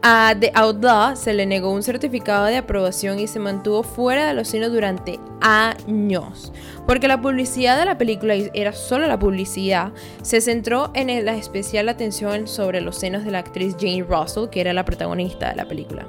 A 0.03 0.33
The 0.39 0.51
Outlaw 0.55 1.15
se 1.15 1.31
le 1.31 1.45
negó 1.45 1.71
un 1.71 1.83
certificado 1.83 2.45
de 2.45 2.57
aprobación 2.57 3.19
y 3.19 3.27
se 3.27 3.37
mantuvo 3.37 3.83
fuera 3.83 4.27
de 4.27 4.33
los 4.33 4.47
cines 4.47 4.71
durante 4.71 5.19
años. 5.41 6.51
Porque 6.87 7.07
la 7.07 7.21
publicidad 7.21 7.77
de 7.77 7.85
la 7.85 7.99
película 7.99 8.33
era 8.33 8.73
solo 8.73 9.05
la 9.05 9.19
publicidad, 9.19 9.93
se 10.23 10.41
centró 10.41 10.89
en 10.95 11.23
la 11.23 11.35
especial 11.35 11.87
atención 11.87 12.47
sobre 12.47 12.81
los 12.81 12.97
senos 12.97 13.23
de 13.23 13.29
la 13.29 13.39
actriz 13.39 13.75
Jane 13.79 14.01
Russell, 14.03 14.49
que 14.49 14.61
era 14.61 14.73
la 14.73 14.85
protagonista 14.85 15.49
de 15.49 15.57
la 15.57 15.67
película. 15.67 16.07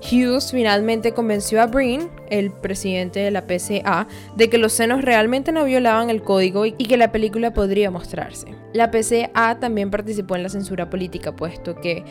Hughes 0.00 0.52
finalmente 0.52 1.12
convenció 1.12 1.60
a 1.60 1.66
Breen, 1.66 2.08
el 2.30 2.52
presidente 2.52 3.18
de 3.18 3.32
la 3.32 3.48
PCA, 3.48 4.06
de 4.36 4.48
que 4.48 4.58
los 4.58 4.72
senos 4.72 5.02
realmente 5.02 5.50
no 5.50 5.64
violaban 5.64 6.08
el 6.08 6.22
código 6.22 6.66
y 6.66 6.72
que 6.72 6.96
la 6.96 7.10
película 7.10 7.52
podría 7.52 7.90
mostrarse. 7.90 8.46
La 8.72 8.92
PCA 8.92 9.58
también 9.58 9.90
participó 9.90 10.36
en 10.36 10.44
la 10.44 10.50
censura 10.50 10.88
política, 10.88 11.34
puesto 11.34 11.74
que 11.80 12.04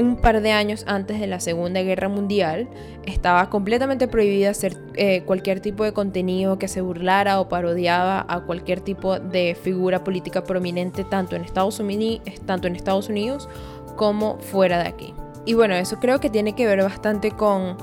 un 0.00 0.16
par 0.16 0.40
de 0.40 0.50
años 0.50 0.84
antes 0.88 1.20
de 1.20 1.26
la 1.26 1.40
Segunda 1.40 1.82
Guerra 1.82 2.08
Mundial, 2.08 2.68
estaba 3.04 3.50
completamente 3.50 4.08
prohibido 4.08 4.50
hacer 4.50 4.76
eh, 4.94 5.22
cualquier 5.26 5.60
tipo 5.60 5.84
de 5.84 5.92
contenido 5.92 6.58
que 6.58 6.68
se 6.68 6.80
burlara 6.80 7.38
o 7.40 7.48
parodiaba 7.48 8.24
a 8.28 8.40
cualquier 8.40 8.80
tipo 8.80 9.20
de 9.20 9.54
figura 9.60 10.02
política 10.02 10.42
prominente 10.42 11.04
tanto 11.04 11.36
en 11.36 11.44
Estados, 11.44 11.78
Unidos, 11.80 12.22
tanto 12.46 12.66
en 12.66 12.76
Estados 12.76 13.08
Unidos 13.08 13.48
como 13.96 14.38
fuera 14.38 14.82
de 14.82 14.88
aquí. 14.88 15.14
Y 15.44 15.54
bueno, 15.54 15.74
eso 15.74 15.98
creo 16.00 16.18
que 16.20 16.30
tiene 16.30 16.54
que 16.54 16.66
ver 16.66 16.82
bastante 16.82 17.32
con 17.32 17.76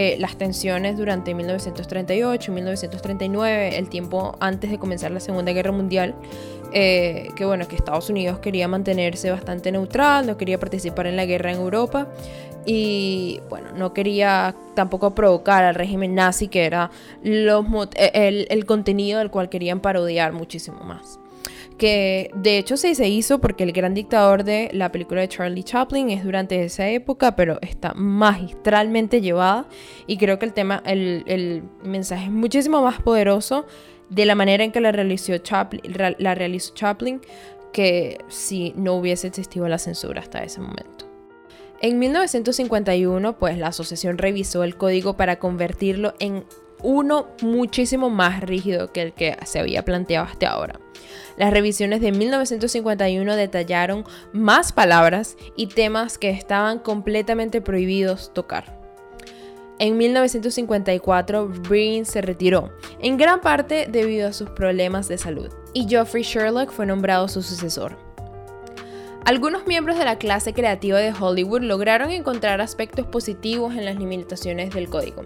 eh, 0.00 0.14
las 0.20 0.36
tensiones 0.36 0.96
durante 0.96 1.34
1938, 1.34 2.52
1939, 2.52 3.76
el 3.76 3.88
tiempo 3.88 4.36
antes 4.38 4.70
de 4.70 4.78
comenzar 4.78 5.10
la 5.10 5.18
Segunda 5.18 5.50
Guerra 5.50 5.72
Mundial, 5.72 6.14
eh, 6.72 7.30
que 7.34 7.44
bueno, 7.44 7.66
que 7.66 7.74
Estados 7.74 8.08
Unidos 8.08 8.38
quería 8.38 8.68
mantenerse 8.68 9.32
bastante 9.32 9.72
neutral, 9.72 10.24
no 10.28 10.36
quería 10.36 10.60
participar 10.60 11.08
en 11.08 11.16
la 11.16 11.26
guerra 11.26 11.50
en 11.50 11.56
Europa 11.58 12.06
y 12.64 13.40
bueno, 13.50 13.72
no 13.74 13.92
quería 13.92 14.54
tampoco 14.76 15.16
provocar 15.16 15.64
al 15.64 15.74
régimen 15.74 16.14
nazi, 16.14 16.46
que 16.46 16.64
era 16.64 16.92
los, 17.24 17.66
el, 17.96 18.46
el 18.50 18.66
contenido 18.66 19.18
del 19.18 19.32
cual 19.32 19.48
querían 19.48 19.80
parodiar 19.80 20.32
muchísimo 20.32 20.78
más 20.84 21.18
que 21.78 22.30
de 22.34 22.58
hecho 22.58 22.76
sí 22.76 22.94
se 22.94 23.08
hizo 23.08 23.40
porque 23.40 23.64
el 23.64 23.72
gran 23.72 23.94
dictador 23.94 24.44
de 24.44 24.68
la 24.72 24.92
película 24.92 25.20
de 25.20 25.28
Charlie 25.28 25.62
Chaplin 25.62 26.10
es 26.10 26.24
durante 26.24 26.62
esa 26.62 26.88
época, 26.88 27.36
pero 27.36 27.58
está 27.62 27.94
magistralmente 27.94 29.20
llevada 29.20 29.66
y 30.06 30.18
creo 30.18 30.38
que 30.38 30.46
el 30.46 30.52
tema, 30.52 30.82
el, 30.84 31.62
mensaje 31.82 32.24
es 32.24 32.30
muchísimo 32.30 32.82
más 32.82 33.00
poderoso 33.00 33.64
de 34.10 34.26
la 34.26 34.34
manera 34.34 34.64
en 34.64 34.72
que 34.72 34.80
la 34.80 34.92
realizó 34.92 35.36
Chaplin, 35.38 35.80
la 36.18 36.34
realizó 36.34 36.74
Chaplin 36.74 37.20
que 37.72 38.18
si 38.28 38.72
no 38.76 38.94
hubiese 38.94 39.28
existido 39.28 39.68
la 39.68 39.78
censura 39.78 40.20
hasta 40.20 40.42
ese 40.42 40.60
momento. 40.60 41.06
En 41.80 41.98
1951, 41.98 43.38
pues 43.38 43.56
la 43.56 43.68
asociación 43.68 44.18
revisó 44.18 44.64
el 44.64 44.76
código 44.76 45.16
para 45.16 45.38
convertirlo 45.38 46.14
en 46.18 46.44
uno 46.82 47.28
muchísimo 47.40 48.10
más 48.10 48.40
rígido 48.40 48.92
que 48.92 49.02
el 49.02 49.12
que 49.12 49.36
se 49.44 49.60
había 49.60 49.84
planteado 49.84 50.26
hasta 50.26 50.50
ahora. 50.50 50.80
Las 51.38 51.52
revisiones 51.52 52.00
de 52.00 52.10
1951 52.10 53.36
detallaron 53.36 54.04
más 54.32 54.72
palabras 54.72 55.36
y 55.54 55.68
temas 55.68 56.18
que 56.18 56.30
estaban 56.30 56.80
completamente 56.80 57.60
prohibidos 57.60 58.32
tocar. 58.34 58.76
En 59.78 59.96
1954, 59.96 61.48
Breen 61.48 62.04
se 62.04 62.20
retiró, 62.22 62.72
en 62.98 63.16
gran 63.16 63.40
parte 63.40 63.86
debido 63.88 64.26
a 64.26 64.32
sus 64.32 64.50
problemas 64.50 65.06
de 65.06 65.16
salud, 65.16 65.54
y 65.72 65.88
Geoffrey 65.88 66.24
Sherlock 66.24 66.72
fue 66.72 66.86
nombrado 66.86 67.28
su 67.28 67.40
sucesor. 67.42 67.96
Algunos 69.24 69.64
miembros 69.68 69.96
de 69.96 70.04
la 70.04 70.18
clase 70.18 70.52
creativa 70.52 70.98
de 70.98 71.12
Hollywood 71.12 71.60
lograron 71.60 72.10
encontrar 72.10 72.60
aspectos 72.60 73.06
positivos 73.06 73.76
en 73.76 73.84
las 73.84 73.96
limitaciones 73.96 74.74
del 74.74 74.88
código. 74.88 75.24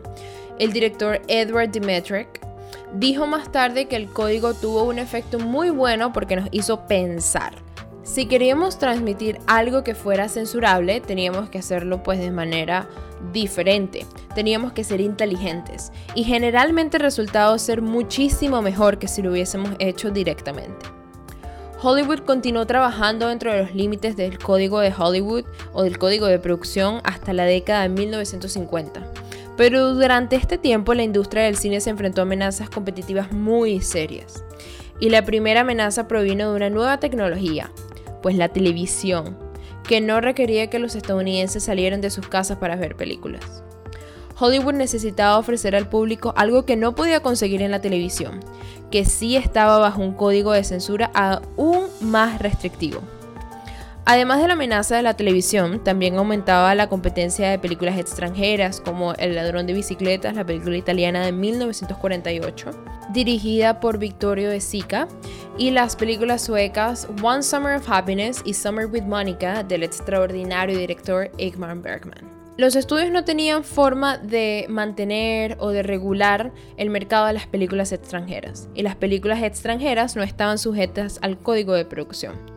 El 0.58 0.74
director 0.74 1.22
Edward 1.28 1.70
Dimetric 1.70 2.51
Dijo 2.94 3.26
más 3.26 3.50
tarde 3.50 3.86
que 3.86 3.96
el 3.96 4.08
código 4.08 4.54
tuvo 4.54 4.82
un 4.84 4.98
efecto 4.98 5.38
muy 5.38 5.70
bueno 5.70 6.12
porque 6.12 6.36
nos 6.36 6.48
hizo 6.52 6.86
pensar. 6.86 7.54
Si 8.02 8.26
queríamos 8.26 8.78
transmitir 8.78 9.38
algo 9.46 9.84
que 9.84 9.94
fuera 9.94 10.28
censurable, 10.28 11.00
teníamos 11.00 11.48
que 11.48 11.58
hacerlo 11.58 12.02
pues 12.02 12.18
de 12.18 12.32
manera 12.32 12.88
diferente. 13.32 14.06
Teníamos 14.34 14.72
que 14.72 14.84
ser 14.84 15.00
inteligentes 15.00 15.92
y 16.14 16.24
generalmente 16.24 16.96
el 16.96 17.04
resultado 17.04 17.58
ser 17.58 17.80
muchísimo 17.80 18.60
mejor 18.60 18.98
que 18.98 19.08
si 19.08 19.22
lo 19.22 19.30
hubiésemos 19.30 19.70
hecho 19.78 20.10
directamente. 20.10 20.84
Hollywood 21.80 22.20
continuó 22.20 22.64
trabajando 22.66 23.28
dentro 23.28 23.52
de 23.52 23.62
los 23.62 23.74
límites 23.74 24.16
del 24.16 24.38
código 24.38 24.78
de 24.78 24.94
Hollywood 24.96 25.44
o 25.72 25.82
del 25.82 25.98
código 25.98 26.26
de 26.26 26.38
producción 26.38 27.00
hasta 27.02 27.32
la 27.32 27.44
década 27.44 27.82
de 27.82 27.88
1950. 27.88 29.02
Pero 29.56 29.94
durante 29.94 30.36
este 30.36 30.58
tiempo 30.58 30.94
la 30.94 31.02
industria 31.02 31.44
del 31.44 31.56
cine 31.56 31.80
se 31.80 31.90
enfrentó 31.90 32.20
a 32.20 32.24
amenazas 32.24 32.70
competitivas 32.70 33.32
muy 33.32 33.80
serias. 33.80 34.44
Y 35.00 35.10
la 35.10 35.24
primera 35.24 35.60
amenaza 35.60 36.08
provino 36.08 36.50
de 36.50 36.56
una 36.56 36.70
nueva 36.70 36.98
tecnología, 36.98 37.70
pues 38.22 38.36
la 38.36 38.48
televisión, 38.48 39.36
que 39.86 40.00
no 40.00 40.20
requería 40.20 40.70
que 40.70 40.78
los 40.78 40.94
estadounidenses 40.94 41.64
salieran 41.64 42.00
de 42.00 42.10
sus 42.10 42.28
casas 42.28 42.58
para 42.58 42.76
ver 42.76 42.96
películas. 42.96 43.62
Hollywood 44.38 44.74
necesitaba 44.74 45.38
ofrecer 45.38 45.76
al 45.76 45.88
público 45.88 46.32
algo 46.36 46.64
que 46.64 46.76
no 46.76 46.94
podía 46.94 47.20
conseguir 47.20 47.62
en 47.62 47.70
la 47.70 47.80
televisión, 47.80 48.40
que 48.90 49.04
sí 49.04 49.36
estaba 49.36 49.78
bajo 49.78 50.00
un 50.00 50.14
código 50.14 50.52
de 50.52 50.64
censura 50.64 51.10
aún 51.14 51.86
más 52.00 52.40
restrictivo. 52.40 53.00
Además 54.04 54.40
de 54.40 54.48
la 54.48 54.54
amenaza 54.54 54.96
de 54.96 55.02
la 55.02 55.14
televisión, 55.14 55.84
también 55.84 56.16
aumentaba 56.16 56.74
la 56.74 56.88
competencia 56.88 57.48
de 57.50 57.60
películas 57.60 57.98
extranjeras 57.98 58.80
como 58.80 59.14
El 59.14 59.36
ladrón 59.36 59.66
de 59.66 59.74
bicicletas, 59.74 60.34
la 60.34 60.44
película 60.44 60.76
italiana 60.76 61.24
de 61.24 61.30
1948, 61.30 62.70
dirigida 63.12 63.78
por 63.78 63.98
Vittorio 63.98 64.50
De 64.50 64.60
Sica, 64.60 65.06
y 65.56 65.70
las 65.70 65.94
películas 65.94 66.42
suecas 66.42 67.06
One 67.22 67.44
Summer 67.44 67.76
of 67.76 67.88
Happiness 67.88 68.42
y 68.44 68.54
Summer 68.54 68.86
with 68.86 69.02
Monica 69.02 69.62
del 69.62 69.84
extraordinario 69.84 70.76
director 70.76 71.30
Igmar 71.38 71.76
Bergman. 71.76 72.28
Los 72.56 72.74
estudios 72.74 73.12
no 73.12 73.24
tenían 73.24 73.62
forma 73.62 74.18
de 74.18 74.66
mantener 74.68 75.56
o 75.60 75.70
de 75.70 75.84
regular 75.84 76.52
el 76.76 76.90
mercado 76.90 77.26
de 77.26 77.34
las 77.34 77.46
películas 77.46 77.92
extranjeras, 77.92 78.68
y 78.74 78.82
las 78.82 78.96
películas 78.96 79.44
extranjeras 79.44 80.16
no 80.16 80.24
estaban 80.24 80.58
sujetas 80.58 81.20
al 81.22 81.38
código 81.38 81.74
de 81.74 81.84
producción. 81.84 82.51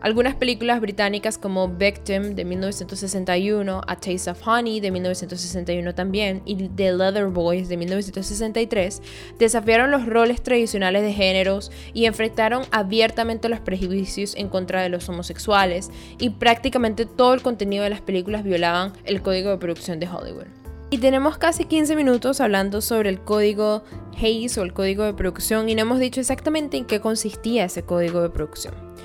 Algunas 0.00 0.34
películas 0.34 0.80
británicas 0.80 1.38
como 1.38 1.68
Victim 1.68 2.34
de 2.34 2.44
1961, 2.44 3.80
A 3.86 3.96
Taste 3.96 4.30
of 4.30 4.46
Honey 4.46 4.80
de 4.80 4.90
1961 4.90 5.94
también 5.94 6.42
y 6.44 6.68
The 6.68 6.92
Leather 6.92 7.26
Boys 7.26 7.68
de 7.68 7.76
1963 7.76 9.02
desafiaron 9.38 9.90
los 9.90 10.06
roles 10.06 10.42
tradicionales 10.42 11.02
de 11.02 11.12
géneros 11.12 11.70
y 11.94 12.04
enfrentaron 12.04 12.64
abiertamente 12.70 13.48
los 13.48 13.60
prejuicios 13.60 14.34
en 14.36 14.48
contra 14.48 14.82
de 14.82 14.90
los 14.90 15.08
homosexuales 15.08 15.90
y 16.18 16.30
prácticamente 16.30 17.06
todo 17.06 17.32
el 17.34 17.42
contenido 17.42 17.84
de 17.84 17.90
las 17.90 18.02
películas 18.02 18.44
violaban 18.44 18.92
el 19.04 19.22
código 19.22 19.50
de 19.50 19.58
producción 19.58 19.98
de 19.98 20.08
Hollywood. 20.08 20.46
Y 20.90 20.98
tenemos 20.98 21.36
casi 21.36 21.64
15 21.64 21.96
minutos 21.96 22.40
hablando 22.40 22.80
sobre 22.80 23.08
el 23.08 23.20
código 23.20 23.82
Hayes 24.16 24.56
o 24.56 24.62
el 24.62 24.72
código 24.72 25.04
de 25.04 25.14
producción 25.14 25.68
y 25.68 25.74
no 25.74 25.80
hemos 25.82 25.98
dicho 25.98 26.20
exactamente 26.20 26.76
en 26.76 26.84
qué 26.84 27.00
consistía 27.00 27.64
ese 27.64 27.82
código 27.82 28.22
de 28.22 28.30
producción 28.30 28.95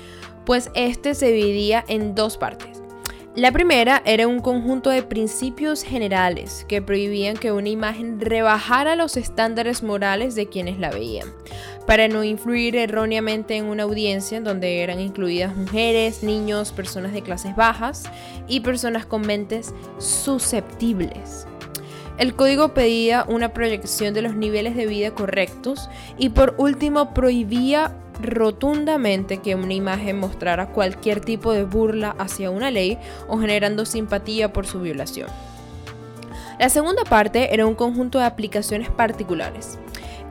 pues 0.44 0.70
este 0.74 1.14
se 1.14 1.32
dividía 1.32 1.84
en 1.88 2.14
dos 2.14 2.36
partes. 2.36 2.82
La 3.34 3.50
primera 3.50 4.02
era 4.04 4.28
un 4.28 4.40
conjunto 4.40 4.90
de 4.90 5.02
principios 5.02 5.82
generales 5.84 6.66
que 6.68 6.82
prohibían 6.82 7.38
que 7.38 7.50
una 7.50 7.70
imagen 7.70 8.20
rebajara 8.20 8.94
los 8.94 9.16
estándares 9.16 9.82
morales 9.82 10.34
de 10.34 10.48
quienes 10.48 10.78
la 10.78 10.90
veían, 10.90 11.28
para 11.86 12.08
no 12.08 12.24
influir 12.24 12.76
erróneamente 12.76 13.56
en 13.56 13.64
una 13.64 13.84
audiencia 13.84 14.42
donde 14.42 14.82
eran 14.82 15.00
incluidas 15.00 15.56
mujeres, 15.56 16.22
niños, 16.22 16.72
personas 16.72 17.14
de 17.14 17.22
clases 17.22 17.56
bajas 17.56 18.02
y 18.48 18.60
personas 18.60 19.06
con 19.06 19.22
mentes 19.22 19.72
susceptibles. 19.96 21.46
El 22.18 22.34
código 22.34 22.74
pedía 22.74 23.24
una 23.26 23.54
proyección 23.54 24.12
de 24.12 24.20
los 24.20 24.34
niveles 24.34 24.76
de 24.76 24.84
vida 24.84 25.12
correctos 25.12 25.88
y 26.18 26.28
por 26.28 26.54
último 26.58 27.14
prohibía 27.14 27.96
rotundamente 28.22 29.38
que 29.38 29.54
una 29.54 29.74
imagen 29.74 30.18
mostrara 30.18 30.68
cualquier 30.68 31.20
tipo 31.20 31.52
de 31.52 31.64
burla 31.64 32.14
hacia 32.18 32.50
una 32.50 32.70
ley 32.70 32.98
o 33.28 33.38
generando 33.38 33.84
simpatía 33.84 34.52
por 34.52 34.66
su 34.66 34.80
violación. 34.80 35.28
La 36.58 36.68
segunda 36.68 37.04
parte 37.04 37.52
era 37.52 37.66
un 37.66 37.74
conjunto 37.74 38.18
de 38.18 38.24
aplicaciones 38.24 38.88
particulares. 38.88 39.78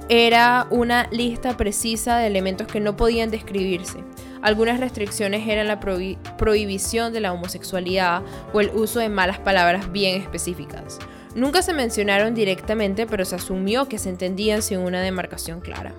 Era 0.08 0.68
una 0.70 1.08
lista 1.12 1.58
precisa 1.58 2.18
de 2.18 2.28
elementos 2.28 2.68
que 2.68 2.80
no 2.80 2.96
podían 2.96 3.32
describirse. 3.32 4.00
Algunas 4.42 4.80
restricciones 4.80 5.48
eran 5.48 5.68
la 5.68 5.80
prohibición 5.80 7.14
de 7.14 7.20
la 7.20 7.32
homosexualidad 7.32 8.24
o 8.54 8.60
el 8.60 8.70
uso 8.70 9.00
de 9.00 9.10
malas 9.10 9.40
palabras 9.40 9.92
bien 9.92 10.20
específicas. 10.22 11.00
Nunca 11.36 11.62
se 11.62 11.74
mencionaron 11.74 12.34
directamente, 12.34 13.06
pero 13.06 13.24
se 13.24 13.36
asumió 13.36 13.88
que 13.88 14.00
se 14.00 14.10
entendían 14.10 14.62
sin 14.62 14.80
una 14.80 15.02
demarcación 15.02 15.62
clara. 15.62 15.94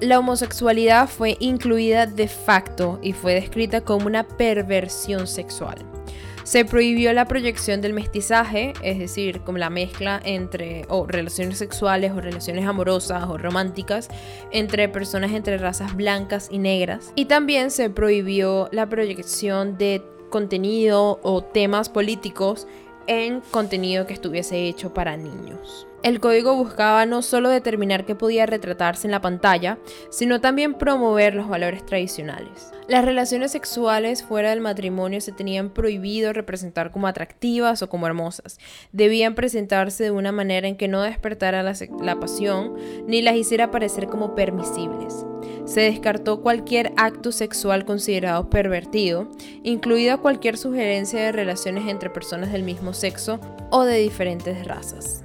La 0.00 0.18
homosexualidad 0.18 1.08
fue 1.08 1.36
incluida 1.40 2.06
de 2.06 2.26
facto 2.26 2.98
y 3.02 3.12
fue 3.12 3.34
descrita 3.34 3.82
como 3.82 4.06
una 4.06 4.26
perversión 4.26 5.26
sexual. 5.26 5.76
Se 6.42 6.64
prohibió 6.64 7.12
la 7.12 7.26
proyección 7.26 7.82
del 7.82 7.92
mestizaje, 7.92 8.72
es 8.82 8.98
decir, 8.98 9.42
como 9.42 9.58
la 9.58 9.68
mezcla 9.68 10.18
entre 10.24 10.86
o 10.88 11.06
relaciones 11.06 11.58
sexuales 11.58 12.12
o 12.12 12.20
relaciones 12.22 12.66
amorosas 12.66 13.24
o 13.28 13.36
románticas 13.36 14.08
entre 14.50 14.88
personas 14.88 15.32
entre 15.32 15.58
razas 15.58 15.94
blancas 15.94 16.48
y 16.50 16.58
negras. 16.58 17.12
Y 17.14 17.26
también 17.26 17.70
se 17.70 17.90
prohibió 17.90 18.70
la 18.72 18.88
proyección 18.88 19.76
de 19.76 20.02
contenido 20.30 21.20
o 21.22 21.44
temas 21.44 21.90
políticos 21.90 22.66
en 23.06 23.42
contenido 23.50 24.06
que 24.06 24.14
estuviese 24.14 24.66
hecho 24.66 24.94
para 24.94 25.18
niños. 25.18 25.86
El 26.02 26.18
código 26.18 26.56
buscaba 26.56 27.04
no 27.04 27.20
solo 27.20 27.50
determinar 27.50 28.06
qué 28.06 28.14
podía 28.14 28.46
retratarse 28.46 29.06
en 29.06 29.10
la 29.10 29.20
pantalla, 29.20 29.78
sino 30.08 30.40
también 30.40 30.72
promover 30.72 31.34
los 31.34 31.46
valores 31.46 31.84
tradicionales. 31.84 32.72
Las 32.88 33.04
relaciones 33.04 33.52
sexuales 33.52 34.22
fuera 34.22 34.48
del 34.48 34.62
matrimonio 34.62 35.20
se 35.20 35.32
tenían 35.32 35.68
prohibido 35.68 36.32
representar 36.32 36.90
como 36.90 37.06
atractivas 37.06 37.82
o 37.82 37.90
como 37.90 38.06
hermosas. 38.06 38.58
Debían 38.92 39.34
presentarse 39.34 40.04
de 40.04 40.10
una 40.10 40.32
manera 40.32 40.66
en 40.68 40.76
que 40.76 40.88
no 40.88 41.02
despertara 41.02 41.62
la, 41.62 42.18
pasión 42.18 42.76
ni 43.06 43.20
las 43.20 43.36
hiciera 43.36 43.70
parecer 43.70 44.06
como 44.06 44.34
permisibles. 44.34 45.26
Se 45.66 45.82
descartó 45.82 46.40
cualquier 46.40 46.92
acto 46.96 47.30
sexual 47.30 47.84
considerado 47.84 48.48
pervertido, 48.48 49.28
incluida 49.62 50.16
cualquier 50.16 50.56
sugerencia 50.56 51.20
de 51.20 51.32
relaciones 51.32 51.86
entre 51.88 52.08
personas 52.08 52.50
del 52.52 52.62
mismo 52.62 52.94
sexo 52.94 53.38
o 53.70 53.84
de 53.84 53.98
diferentes 53.98 54.66
razas. 54.66 55.22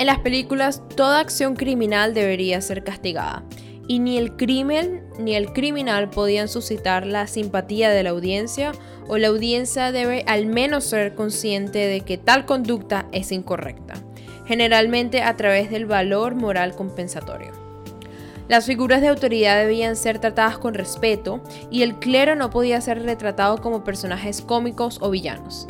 En 0.00 0.06
las 0.06 0.20
películas, 0.20 0.82
toda 0.96 1.20
acción 1.20 1.56
criminal 1.56 2.14
debería 2.14 2.62
ser 2.62 2.84
castigada, 2.84 3.44
y 3.86 3.98
ni 3.98 4.16
el 4.16 4.34
crimen 4.34 5.04
ni 5.18 5.34
el 5.34 5.52
criminal 5.52 6.08
podían 6.08 6.48
suscitar 6.48 7.06
la 7.06 7.26
simpatía 7.26 7.90
de 7.90 8.02
la 8.02 8.08
audiencia, 8.08 8.72
o 9.08 9.18
la 9.18 9.28
audiencia 9.28 9.92
debe 9.92 10.24
al 10.26 10.46
menos 10.46 10.84
ser 10.84 11.14
consciente 11.14 11.80
de 11.80 12.00
que 12.00 12.16
tal 12.16 12.46
conducta 12.46 13.08
es 13.12 13.30
incorrecta, 13.30 13.92
generalmente 14.46 15.20
a 15.20 15.36
través 15.36 15.70
del 15.70 15.84
valor 15.84 16.34
moral 16.34 16.74
compensatorio. 16.74 17.52
Las 18.48 18.64
figuras 18.64 19.02
de 19.02 19.08
autoridad 19.08 19.60
debían 19.60 19.96
ser 19.96 20.18
tratadas 20.18 20.56
con 20.56 20.72
respeto 20.72 21.42
y 21.70 21.82
el 21.82 21.98
clero 21.98 22.36
no 22.36 22.48
podía 22.48 22.80
ser 22.80 23.02
retratado 23.02 23.58
como 23.58 23.84
personajes 23.84 24.40
cómicos 24.40 24.96
o 25.02 25.10
villanos. 25.10 25.66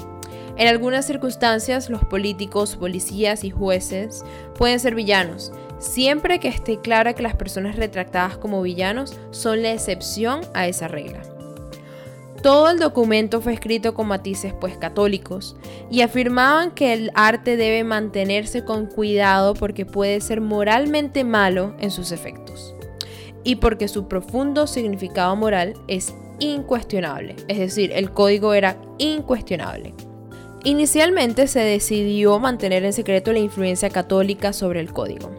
En 0.61 0.68
algunas 0.68 1.07
circunstancias, 1.07 1.88
los 1.88 2.05
políticos, 2.05 2.77
policías 2.77 3.44
y 3.44 3.51
jueces 3.51 4.27
pueden 4.59 4.79
ser 4.79 4.94
villanos, 4.94 5.53
siempre 5.79 6.38
que 6.38 6.49
esté 6.49 6.79
claro 6.81 7.14
que 7.14 7.23
las 7.23 7.35
personas 7.35 7.77
retratadas 7.77 8.37
como 8.37 8.61
villanos 8.61 9.18
son 9.31 9.62
la 9.62 9.73
excepción 9.73 10.42
a 10.53 10.66
esa 10.66 10.87
regla. 10.87 11.23
Todo 12.42 12.68
el 12.68 12.79
documento 12.79 13.40
fue 13.40 13.55
escrito 13.55 13.94
con 13.94 14.09
matices 14.09 14.53
pues 14.53 14.77
católicos 14.77 15.57
y 15.90 16.03
afirmaban 16.03 16.73
que 16.73 16.92
el 16.92 17.11
arte 17.14 17.57
debe 17.57 17.83
mantenerse 17.83 18.62
con 18.62 18.85
cuidado 18.85 19.55
porque 19.55 19.87
puede 19.87 20.20
ser 20.20 20.42
moralmente 20.42 21.25
malo 21.25 21.75
en 21.81 21.90
sus 21.90 22.12
efectos 22.12 22.75
y 23.44 23.57
porque 23.57 23.88
su 23.88 24.09
profundo 24.09 24.66
significado 24.66 25.35
moral 25.37 25.73
es 25.88 26.14
incuestionable, 26.38 27.37
es 27.49 27.57
decir, 27.57 27.92
el 27.94 28.11
código 28.11 28.53
era 28.53 28.77
incuestionable. 28.99 29.94
Inicialmente 30.64 31.46
se 31.46 31.61
decidió 31.61 32.38
mantener 32.38 32.85
en 32.85 32.92
secreto 32.92 33.33
la 33.33 33.38
influencia 33.38 33.88
católica 33.88 34.53
sobre 34.53 34.81
el 34.81 34.92
código. 34.92 35.31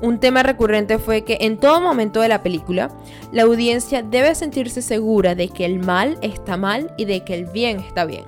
Un 0.00 0.20
tema 0.20 0.44
recurrente 0.44 0.98
fue 0.98 1.24
que 1.24 1.38
en 1.40 1.58
todo 1.58 1.80
momento 1.80 2.20
de 2.20 2.28
la 2.28 2.42
película, 2.42 2.90
la 3.32 3.42
audiencia 3.42 4.02
debe 4.02 4.34
sentirse 4.34 4.80
segura 4.80 5.34
de 5.34 5.48
que 5.48 5.64
el 5.64 5.80
mal 5.80 6.18
está 6.22 6.56
mal 6.56 6.94
y 6.96 7.04
de 7.04 7.24
que 7.24 7.34
el 7.34 7.46
bien 7.46 7.80
está 7.80 8.04
bien. 8.04 8.24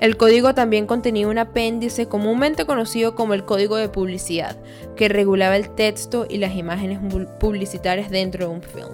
El 0.00 0.16
código 0.16 0.54
también 0.54 0.86
contenía 0.86 1.28
un 1.28 1.38
apéndice 1.38 2.06
comúnmente 2.06 2.66
conocido 2.66 3.14
como 3.14 3.32
el 3.32 3.44
código 3.44 3.76
de 3.76 3.88
publicidad, 3.88 4.56
que 4.96 5.08
regulaba 5.08 5.56
el 5.56 5.70
texto 5.70 6.26
y 6.28 6.38
las 6.38 6.56
imágenes 6.56 6.98
publicitarias 7.38 8.10
dentro 8.10 8.48
de 8.48 8.54
un 8.54 8.62
film. 8.62 8.92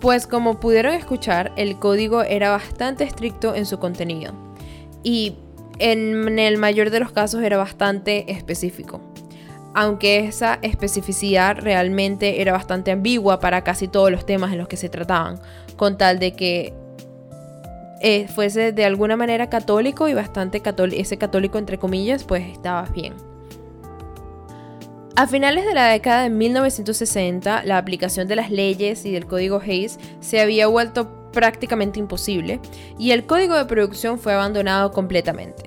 Pues 0.00 0.26
como 0.26 0.60
pudieron 0.60 0.94
escuchar, 0.94 1.52
el 1.56 1.78
código 1.78 2.22
era 2.22 2.50
bastante 2.50 3.04
estricto 3.04 3.54
en 3.54 3.64
su 3.64 3.78
contenido. 3.78 4.34
Y 5.02 5.36
en 5.78 6.38
el 6.38 6.58
mayor 6.58 6.90
de 6.90 7.00
los 7.00 7.12
casos 7.12 7.42
era 7.42 7.56
bastante 7.56 8.30
específico. 8.32 9.00
Aunque 9.74 10.20
esa 10.20 10.58
especificidad 10.62 11.58
realmente 11.58 12.40
era 12.40 12.52
bastante 12.52 12.90
ambigua 12.90 13.40
para 13.40 13.62
casi 13.62 13.88
todos 13.88 14.10
los 14.10 14.24
temas 14.24 14.52
en 14.52 14.58
los 14.58 14.68
que 14.68 14.76
se 14.78 14.88
trataban, 14.88 15.38
con 15.76 15.98
tal 15.98 16.18
de 16.18 16.32
que 16.32 16.72
eh, 18.00 18.28
fuese 18.28 18.72
de 18.72 18.84
alguna 18.84 19.16
manera 19.16 19.48
católico 19.48 20.08
y 20.08 20.14
bastante 20.14 20.60
católico, 20.60 21.00
ese 21.00 21.18
católico 21.18 21.58
entre 21.58 21.78
comillas, 21.78 22.24
pues 22.24 22.46
estaba 22.46 22.82
bien. 22.84 23.14
A 25.14 25.26
finales 25.26 25.64
de 25.64 25.72
la 25.72 25.88
década 25.88 26.24
de 26.24 26.30
1960, 26.30 27.64
la 27.64 27.78
aplicación 27.78 28.28
de 28.28 28.36
las 28.36 28.50
leyes 28.50 29.06
y 29.06 29.12
del 29.12 29.26
código 29.26 29.62
Hayes 29.64 29.98
se 30.20 30.42
había 30.42 30.66
vuelto 30.66 31.25
prácticamente 31.36 32.00
imposible 32.00 32.60
y 32.98 33.10
el 33.10 33.26
código 33.26 33.56
de 33.56 33.66
producción 33.66 34.18
fue 34.18 34.32
abandonado 34.32 34.90
completamente. 34.90 35.64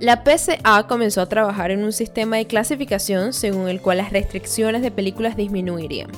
La 0.00 0.24
PCA 0.24 0.88
comenzó 0.88 1.20
a 1.20 1.28
trabajar 1.28 1.70
en 1.70 1.84
un 1.84 1.92
sistema 1.92 2.38
de 2.38 2.48
clasificación 2.48 3.32
según 3.32 3.68
el 3.68 3.80
cual 3.80 3.98
las 3.98 4.10
restricciones 4.10 4.82
de 4.82 4.90
películas 4.90 5.36
disminuirían. 5.36 6.10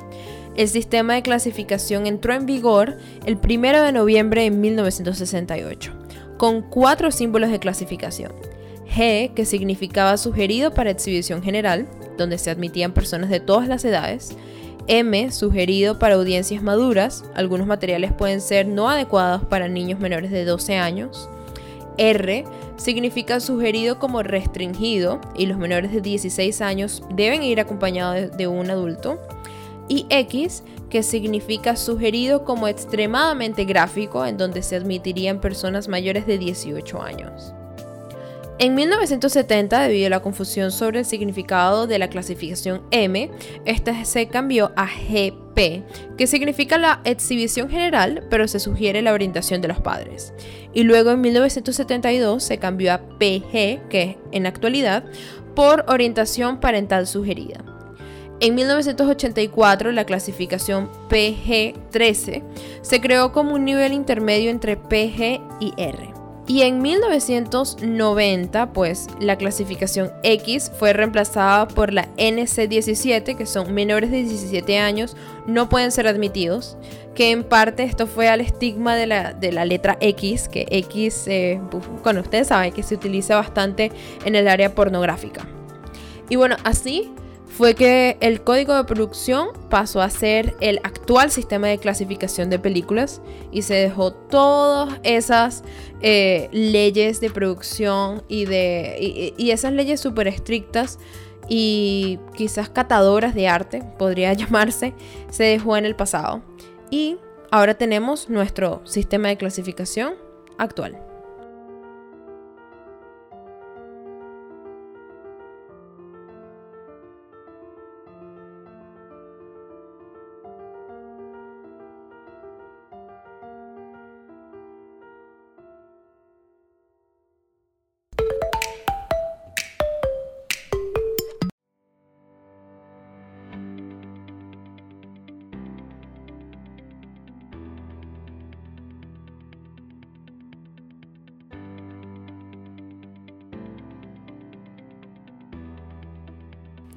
El 0.57 0.69
sistema 0.69 1.13
de 1.13 1.23
clasificación 1.23 2.07
entró 2.07 2.33
en 2.33 2.47
vigor 2.47 2.97
el 3.27 3.37
1 3.37 3.83
de 3.83 3.93
noviembre 3.93 4.45
de 4.45 4.51
1968, 4.51 5.93
con 6.39 6.63
cuatro 6.63 7.11
símbolos 7.11 7.51
de 7.51 7.59
clasificación. 7.59 8.33
G, 8.97 9.35
que 9.35 9.45
significaba 9.45 10.17
sugerido 10.17 10.73
para 10.73 10.91
exhibición 10.91 11.43
general, 11.43 11.87
donde 12.17 12.39
se 12.39 12.51
admitían 12.51 12.95
personas 12.95 13.29
de 13.29 13.41
todas 13.41 13.69
las 13.69 13.85
edades. 13.85 14.35
M, 14.87 15.33
sugerido 15.33 15.99
para 15.99 16.16
audiencias 16.16 16.62
maduras, 16.62 17.25
algunos 17.35 17.66
materiales 17.66 18.12
pueden 18.12 18.40
ser 18.40 18.66
no 18.66 18.90
adecuados 18.90 19.44
para 19.44 19.68
niños 19.68 19.99
menores 19.99 20.31
de 20.31 20.44
12 20.44 20.77
años. 20.77 21.29
R, 21.97 22.44
significa 22.77 23.40
sugerido 23.40 23.99
como 23.99 24.23
restringido 24.23 25.20
y 25.37 25.47
los 25.47 25.59
menores 25.59 25.92
de 25.92 26.01
16 26.01 26.61
años 26.61 27.03
deben 27.14 27.42
ir 27.42 27.61
acompañados 27.61 28.37
de 28.37 28.47
un 28.47 28.70
adulto. 28.70 29.20
Y 29.88 30.07
X, 30.11 30.64
que 30.90 31.03
significa 31.03 31.77
sugerido 31.77 32.44
como 32.44 32.68
extremadamente 32.68 33.64
gráfico, 33.64 34.25
en 34.27 34.37
donde 34.37 34.62
se 34.62 34.77
admitirían 34.77 35.40
personas 35.40 35.88
mayores 35.88 36.27
de 36.27 36.38
18 36.38 37.03
años. 37.03 37.55
En 38.61 38.77
1970, 38.77 39.81
debido 39.81 40.07
a 40.07 40.11
la 40.11 40.23
confusión 40.23 40.71
sobre 40.71 41.01
el 41.01 41.05
significado 41.05 41.88
de 41.88 41.99
la 41.99 42.09
clasificación 42.09 42.83
M, 42.93 43.29
esta 43.64 44.05
se 44.05 44.29
cambió 44.29 44.71
a 44.77 44.87
GP, 44.87 45.83
que 46.17 46.27
significa 46.29 46.79
la 46.79 47.01
exhibición 47.05 47.69
general, 47.69 48.25
pero 48.31 48.47
se 48.47 48.61
sugiere 48.61 49.03
la 49.03 49.12
orientación 49.12 49.61
de 49.61 49.69
los 49.69 49.81
padres. 49.81 50.33
Y 50.73 50.85
luego 50.85 51.11
en 51.11 51.21
1972 51.21 52.45
se 52.45 52.59
cambió 52.59 52.93
a 52.93 52.99
PG, 53.19 53.88
que 53.88 54.19
en 54.31 54.45
la 54.45 54.51
actualidad, 54.51 55.05
por 55.57 55.85
orientación 55.88 56.61
parental 56.61 57.09
sugerida. 57.09 57.64
En 58.38 58.55
1984 58.55 59.90
la 59.90 60.05
clasificación 60.05 60.90
PG-13 61.09 62.43
se 62.83 63.01
creó 63.01 63.33
como 63.33 63.55
un 63.55 63.64
nivel 63.64 63.93
intermedio 63.93 64.51
entre 64.51 64.77
PG 64.77 65.40
y 65.61 65.73
R. 65.77 66.13
Y 66.46 66.61
en 66.61 66.83
1990, 66.83 68.72
pues 68.74 69.07
la 69.18 69.37
clasificación 69.37 70.12
X 70.22 70.70
fue 70.78 70.92
reemplazada 70.92 71.66
por 71.66 71.90
la 71.90 72.07
NC17, 72.16 73.35
que 73.35 73.46
son 73.46 73.72
menores 73.72 74.11
de 74.11 74.24
17 74.24 74.78
años, 74.78 75.16
no 75.46 75.70
pueden 75.70 75.90
ser 75.90 76.07
admitidos, 76.07 76.76
que 77.14 77.30
en 77.30 77.44
parte 77.44 77.85
esto 77.85 78.07
fue 78.07 78.28
al 78.28 78.42
estigma 78.42 78.94
de 78.94 79.07
la, 79.07 79.33
de 79.33 79.52
la 79.52 79.64
letra 79.64 79.96
X, 80.00 80.48
que 80.48 80.66
X, 80.70 81.24
eh, 81.28 81.62
bueno, 82.02 82.20
ustedes 82.20 82.48
saben 82.48 82.72
que 82.72 82.83
se 82.83 82.94
utiliza 82.94 83.37
bastante 83.37 83.90
en 84.26 84.35
el 84.35 84.46
área 84.46 84.74
pornográfica. 84.74 85.46
Y 86.28 86.37
bueno, 86.37 86.57
así 86.62 87.11
fue 87.57 87.75
que 87.75 88.17
el 88.21 88.43
código 88.43 88.75
de 88.75 88.83
producción 88.83 89.49
pasó 89.71 90.03
a 90.03 90.11
ser 90.11 90.57
el 90.61 90.79
actual 90.83 91.31
sistema 91.31 91.69
de 91.69 91.79
clasificación 91.79 92.51
de 92.51 92.59
películas 92.59 93.23
y 93.53 93.62
se 93.62 93.75
dejó 93.75 94.12
todas 94.12 94.99
esas 95.05 95.62
eh, 96.01 96.49
leyes 96.51 97.21
de 97.21 97.31
producción 97.31 98.25
y, 98.27 98.47
de, 98.47 99.33
y, 99.37 99.51
esas 99.53 99.73
leyes 99.73 100.01
súper 100.01 100.27
estrictas 100.27 100.99
y 101.49 102.19
quizás 102.35 102.71
catadoras 102.71 103.37
de 103.37 103.47
arte, 103.47 103.85
podría 103.99 104.33
llamarse, 104.35 104.93
se 105.31 105.45
dejó 105.45 105.77
en 105.77 105.85
el 105.85 105.95
pasado. 105.95 106.43
Y 106.90 107.19
ahora 107.53 107.75
tenemos 107.75 108.29
nuestro 108.29 108.81
sistema 108.85 109.29
de 109.29 109.37
clasificación 109.37 110.14
actual. 110.59 111.13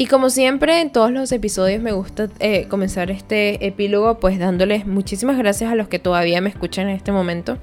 Y 0.08 0.10
como 0.10 0.30
siempre, 0.30 0.80
en 0.80 0.89
todos 0.89 1.12
los 1.12 1.34
episodios 1.34 1.82
me 1.82 1.91
gusta 1.91 2.30
eh, 2.39 2.70
comenzar 2.70 3.12
este 3.12 3.67
epílogo 3.67 4.20
pues 4.20 4.39
dándoles 4.39 4.88
muchísimas 4.88 5.38
gracias 5.38 5.70
a 5.70 5.76
los 5.76 5.89
que 5.89 6.00
todavía 6.00 6.39
me 6.39 6.48
escuchan 6.48 6.88
en 6.88 6.96
este 6.96 7.12
momento. 7.12 7.58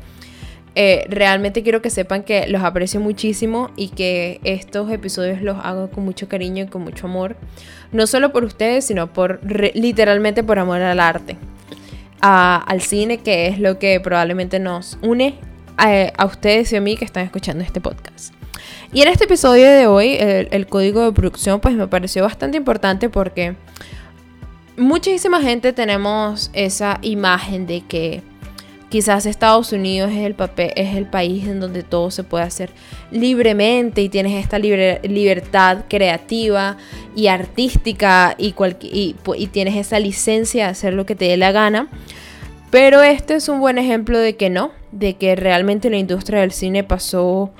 Eh, 0.74 1.06
realmente 1.08 1.62
quiero 1.62 1.80
que 1.80 1.88
sepan 1.88 2.22
que 2.22 2.46
los 2.48 2.62
aprecio 2.62 3.00
muchísimo 3.00 3.70
y 3.76 3.88
que 3.88 4.42
estos 4.44 4.92
episodios 4.92 5.40
los 5.40 5.56
hago 5.64 5.88
con 5.88 6.04
mucho 6.04 6.28
cariño 6.28 6.64
y 6.64 6.66
con 6.66 6.82
mucho 6.82 7.06
amor. 7.06 7.34
No 7.92 8.06
solo 8.06 8.30
por 8.30 8.44
ustedes, 8.44 8.84
sino 8.84 9.10
por 9.10 9.40
literalmente 9.74 10.44
por 10.44 10.58
amor 10.58 10.82
al 10.82 11.00
arte. 11.00 11.38
al 12.20 12.82
cine, 12.82 13.22
que 13.22 13.46
es 13.46 13.58
lo 13.58 13.78
que 13.78 14.00
probablemente 14.00 14.58
nos 14.58 14.98
une 15.00 15.36
a, 15.78 16.12
a 16.14 16.26
ustedes 16.26 16.74
y 16.74 16.76
a 16.76 16.82
mí 16.82 16.98
que 16.98 17.06
están 17.06 17.24
escuchando 17.24 17.64
este 17.64 17.80
podcast. 17.80 18.34
Y 18.94 19.02
en 19.02 19.08
este 19.08 19.24
episodio 19.24 19.68
de 19.72 19.88
hoy, 19.88 20.16
el, 20.20 20.66
código 20.68 21.04
de 21.04 21.10
producción, 21.10 21.58
pues 21.58 21.74
me 21.74 21.88
pareció 21.88 22.22
bastante 22.22 22.56
importante 22.56 23.08
porque 23.08 23.56
muchísima 24.76 25.42
gente 25.42 25.72
tenemos 25.72 26.48
esa 26.52 27.00
imagen 27.02 27.66
de 27.66 27.80
que 27.80 28.22
quizás 28.90 29.26
Estados 29.26 29.72
Unidos 29.72 30.12
es 30.12 30.18
el, 30.18 30.36
papel, 30.36 30.70
es 30.76 30.94
el 30.94 31.06
país 31.06 31.44
en 31.48 31.58
donde 31.58 31.82
todo 31.82 32.12
se 32.12 32.22
puede 32.22 32.44
hacer 32.44 32.70
libremente 33.10 34.00
y 34.00 34.08
tienes 34.08 34.40
esta 34.40 34.60
libertad 34.60 35.86
creativa 35.88 36.76
y 37.16 37.26
artística 37.26 38.36
y, 38.38 38.54
y, 38.80 39.16
y 39.36 39.46
tienes 39.48 39.74
esa 39.74 39.98
licencia 39.98 40.66
de 40.66 40.70
hacer 40.70 40.94
lo 40.94 41.04
que 41.04 41.16
te 41.16 41.24
dé 41.24 41.36
la 41.36 41.50
gana. 41.50 41.88
Pero 42.70 43.02
este 43.02 43.34
es 43.34 43.48
un 43.48 43.58
buen 43.58 43.78
ejemplo 43.78 44.20
de 44.20 44.36
que 44.36 44.50
no, 44.50 44.70
de 44.92 45.14
que 45.14 45.34
realmente 45.34 45.90
la 45.90 45.96
industria 45.96 46.42
del 46.42 46.52
cine 46.52 46.84
pasó 46.84 47.50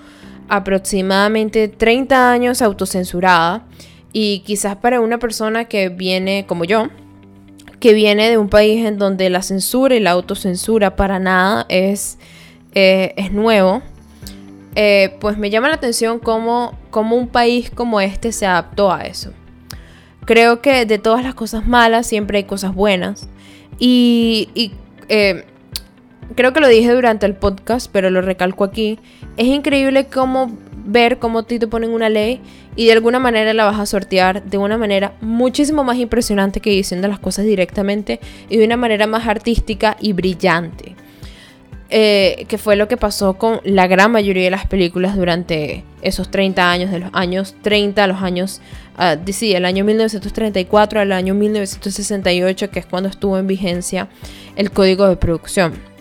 aproximadamente 0.49 1.69
30 1.69 2.31
años 2.31 2.63
autocensurada 2.63 3.65
y 4.13 4.41
quizás 4.41 4.77
para 4.77 5.01
una 5.01 5.19
persona 5.19 5.65
que 5.67 5.89
viene 5.89 6.47
como 6.47 6.65
yo, 6.65 6.89
que 7.81 7.95
viene 7.95 8.31
de 8.31 8.39
un 8.39 8.49
país 8.49 8.87
en 8.87 8.99
donde 8.99 9.29
la 9.31 9.43
censura 9.43 9.95
y 9.95 10.01
la 10.01 10.13
autocensura 10.13 10.97
para 10.97 11.19
nada 11.19 11.67
es, 11.69 12.19
eh, 12.75 13.13
es 13.17 13.33
nuevo, 13.33 13.83
eh, 14.77 15.17
pues 15.21 15.39
me 15.39 15.51
llama 15.51 15.69
la 15.69 15.75
atención 15.75 16.19
cómo, 16.19 16.77
cómo, 16.91 17.17
un 17.17 17.29
país 17.29 17.71
como 17.71 18.01
este 18.01 18.33
se 18.33 18.47
adaptó 18.47 18.93
a 18.93 19.03
eso. 19.03 19.33
Creo 20.25 20.63
que 20.63 20.87
de 20.87 20.99
todas 20.99 21.23
las 21.23 21.35
cosas 21.35 21.67
malas 21.67 22.07
siempre 22.07 22.39
hay 22.39 22.45
cosas 22.45 22.75
buenas. 22.75 23.29
Y, 23.79 24.73
eh, 25.09 25.45
creo 26.35 26.53
que 26.53 26.61
lo 26.61 26.69
dije 26.69 26.93
durante 26.93 27.27
el 27.27 27.35
podcast, 27.35 27.91
pero 27.93 28.11
lo 28.11 28.21
recalco 28.21 28.65
aquí. 28.65 28.99
Es 29.37 29.47
increíble 29.47 30.07
cómo 30.07 30.57
ver 30.85 31.19
cómo 31.19 31.45
te 31.45 31.67
ponen 31.67 31.91
una 31.91 32.09
ley 32.09 32.41
y 32.77 32.87
de 32.87 32.93
alguna 32.93 33.19
manera 33.19 33.55
la 33.55 33.65
vas 33.65 33.79
a 33.79 33.87
sortear 33.87 34.45
de 34.45 34.59
una 34.59 34.77
manera 34.77 35.15
muchísimo 35.21 35.83
más 35.85 35.97
impresionante 35.97 36.61
que 36.61 36.71
diciendo 36.71 37.09
las 37.09 37.19
cosas 37.19 37.45
directamente 37.47 38.21
y 38.49 38.59
de 38.59 38.65
una 38.65 38.77
manera 38.77 39.07
más 39.07 39.27
artística 39.27 39.97
y 40.01 40.13
brillante. 40.13 40.95
Eh, 41.91 42.47
que 42.49 42.59
fue 42.59 42.77
lo 42.77 42.89
que 42.89 42.97
pasó 42.97 43.35
con 43.35 43.61
la 43.63 43.87
gran 43.87 44.11
mayoría 44.11 44.45
de 44.45 44.51
las 44.51 44.67
películas 44.67 45.17
durante 45.17 45.85
esos 46.03 46.31
30 46.31 46.71
años, 46.71 46.91
de 46.91 46.99
los 46.99 47.11
años 47.13 47.55
30 47.63 48.03
a 48.03 48.07
los 48.07 48.23
años, 48.23 48.61
uh, 48.99 49.31
sí, 49.31 49.55
el 49.55 49.65
año 49.65 49.85
1934 49.85 51.01
al 51.01 51.13
año 51.13 51.35
1968, 51.35 52.71
que 52.71 52.81
es 52.81 52.87
cuando 52.87 53.11
estuvo 53.11 53.39
en 53.39 53.47
vigencia 53.47 54.09
el 54.57 54.71
código 54.73 55.07
de 55.07 55.17
producción. 55.17 55.94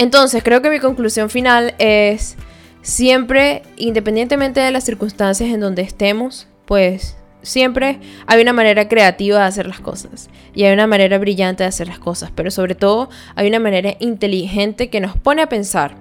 Entonces, 0.00 0.42
creo 0.42 0.62
que 0.62 0.70
mi 0.70 0.78
conclusión 0.78 1.28
final 1.28 1.74
es 1.76 2.36
siempre, 2.80 3.60
independientemente 3.76 4.58
de 4.58 4.70
las 4.70 4.84
circunstancias 4.84 5.50
en 5.50 5.60
donde 5.60 5.82
estemos, 5.82 6.48
pues 6.64 7.18
siempre 7.42 8.00
hay 8.26 8.40
una 8.40 8.54
manera 8.54 8.88
creativa 8.88 9.40
de 9.40 9.44
hacer 9.44 9.66
las 9.66 9.80
cosas 9.80 10.30
y 10.54 10.64
hay 10.64 10.72
una 10.72 10.86
manera 10.86 11.18
brillante 11.18 11.64
de 11.64 11.68
hacer 11.68 11.86
las 11.86 11.98
cosas, 11.98 12.30
pero 12.34 12.50
sobre 12.50 12.74
todo 12.74 13.10
hay 13.34 13.46
una 13.46 13.58
manera 13.58 13.94
inteligente 14.00 14.88
que 14.88 15.00
nos 15.00 15.18
pone 15.18 15.42
a 15.42 15.50
pensar. 15.50 15.96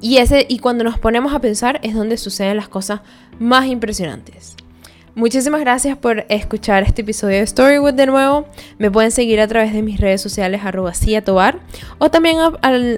Y, 0.00 0.16
ese, 0.16 0.46
y 0.48 0.58
cuando 0.58 0.82
nos 0.82 0.98
ponemos 0.98 1.32
a 1.32 1.38
pensar 1.38 1.78
es 1.84 1.94
donde 1.94 2.16
suceden 2.16 2.56
las 2.56 2.68
cosas 2.68 3.02
más 3.38 3.66
impresionantes. 3.66 4.56
Muchísimas 5.16 5.60
gracias 5.60 5.96
por 5.96 6.26
escuchar 6.28 6.82
este 6.82 7.02
episodio 7.02 7.38
de 7.38 7.46
Storywood 7.46 7.94
de 7.94 8.06
nuevo. 8.06 8.46
Me 8.78 8.90
pueden 8.90 9.12
seguir 9.12 9.40
a 9.40 9.46
través 9.46 9.72
de 9.72 9.80
mis 9.80 10.00
redes 10.00 10.20
sociales 10.20 10.62
arroba 10.64 10.92
tobar 11.24 11.60
o 11.98 12.10
también 12.10 12.36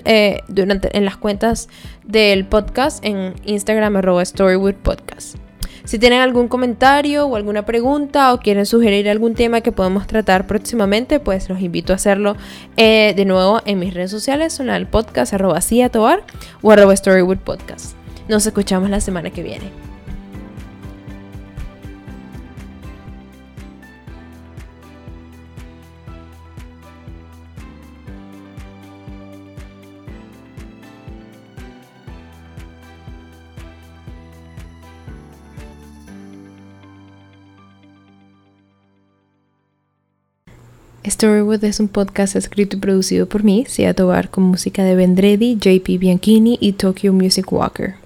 eh, 0.07 0.41
durante, 0.49 0.97
en 0.97 1.05
las 1.05 1.19
cuentas 1.19 1.69
del 2.05 2.47
podcast 2.47 3.05
en 3.05 3.35
Instagram 3.45 3.97
arroba 3.97 4.25
Storywood 4.25 4.77
Podcast. 4.77 5.37
Si 5.85 5.99
tienen 5.99 6.21
algún 6.21 6.49
comentario 6.49 7.27
o 7.27 7.37
alguna 7.37 7.67
pregunta 7.67 8.33
o 8.33 8.41
quieren 8.41 8.65
sugerir 8.65 9.11
algún 9.11 9.35
tema 9.35 9.61
que 9.61 9.71
podemos 9.71 10.07
tratar 10.07 10.47
próximamente, 10.47 11.21
pues 11.21 11.51
los 11.51 11.61
invito 11.61 11.93
a 11.93 11.97
hacerlo 11.97 12.35
eh, 12.79 13.13
de 13.15 13.25
nuevo 13.27 13.61
en 13.67 13.79
mis 13.79 13.93
redes 13.93 14.11
sociales, 14.11 14.55
son 14.55 14.71
el 14.71 14.87
podcast 14.87 15.35
arroba 15.35 15.61
o 16.63 16.71
arroba 16.71 16.97
Storywood 16.97 17.39
Podcast. 17.39 17.95
Nos 18.27 18.47
escuchamos 18.47 18.89
la 18.89 19.01
semana 19.01 19.31
que 19.31 19.43
viene. 19.43 19.86
Storywood 41.09 41.63
es 41.63 41.79
un 41.79 41.87
podcast 41.87 42.35
escrito 42.35 42.77
y 42.77 42.81
producido 42.81 43.27
por 43.27 43.45
mí, 43.45 43.65
Sia 43.69 43.95
Tobar, 43.95 44.29
con 44.29 44.43
música 44.45 44.83
de 44.83 44.97
Vendredi, 44.97 45.57
JP 45.57 46.01
Bianchini 46.01 46.59
y 46.61 46.73
Tokyo 46.73 47.13
Music 47.13 47.53
Walker. 47.53 48.06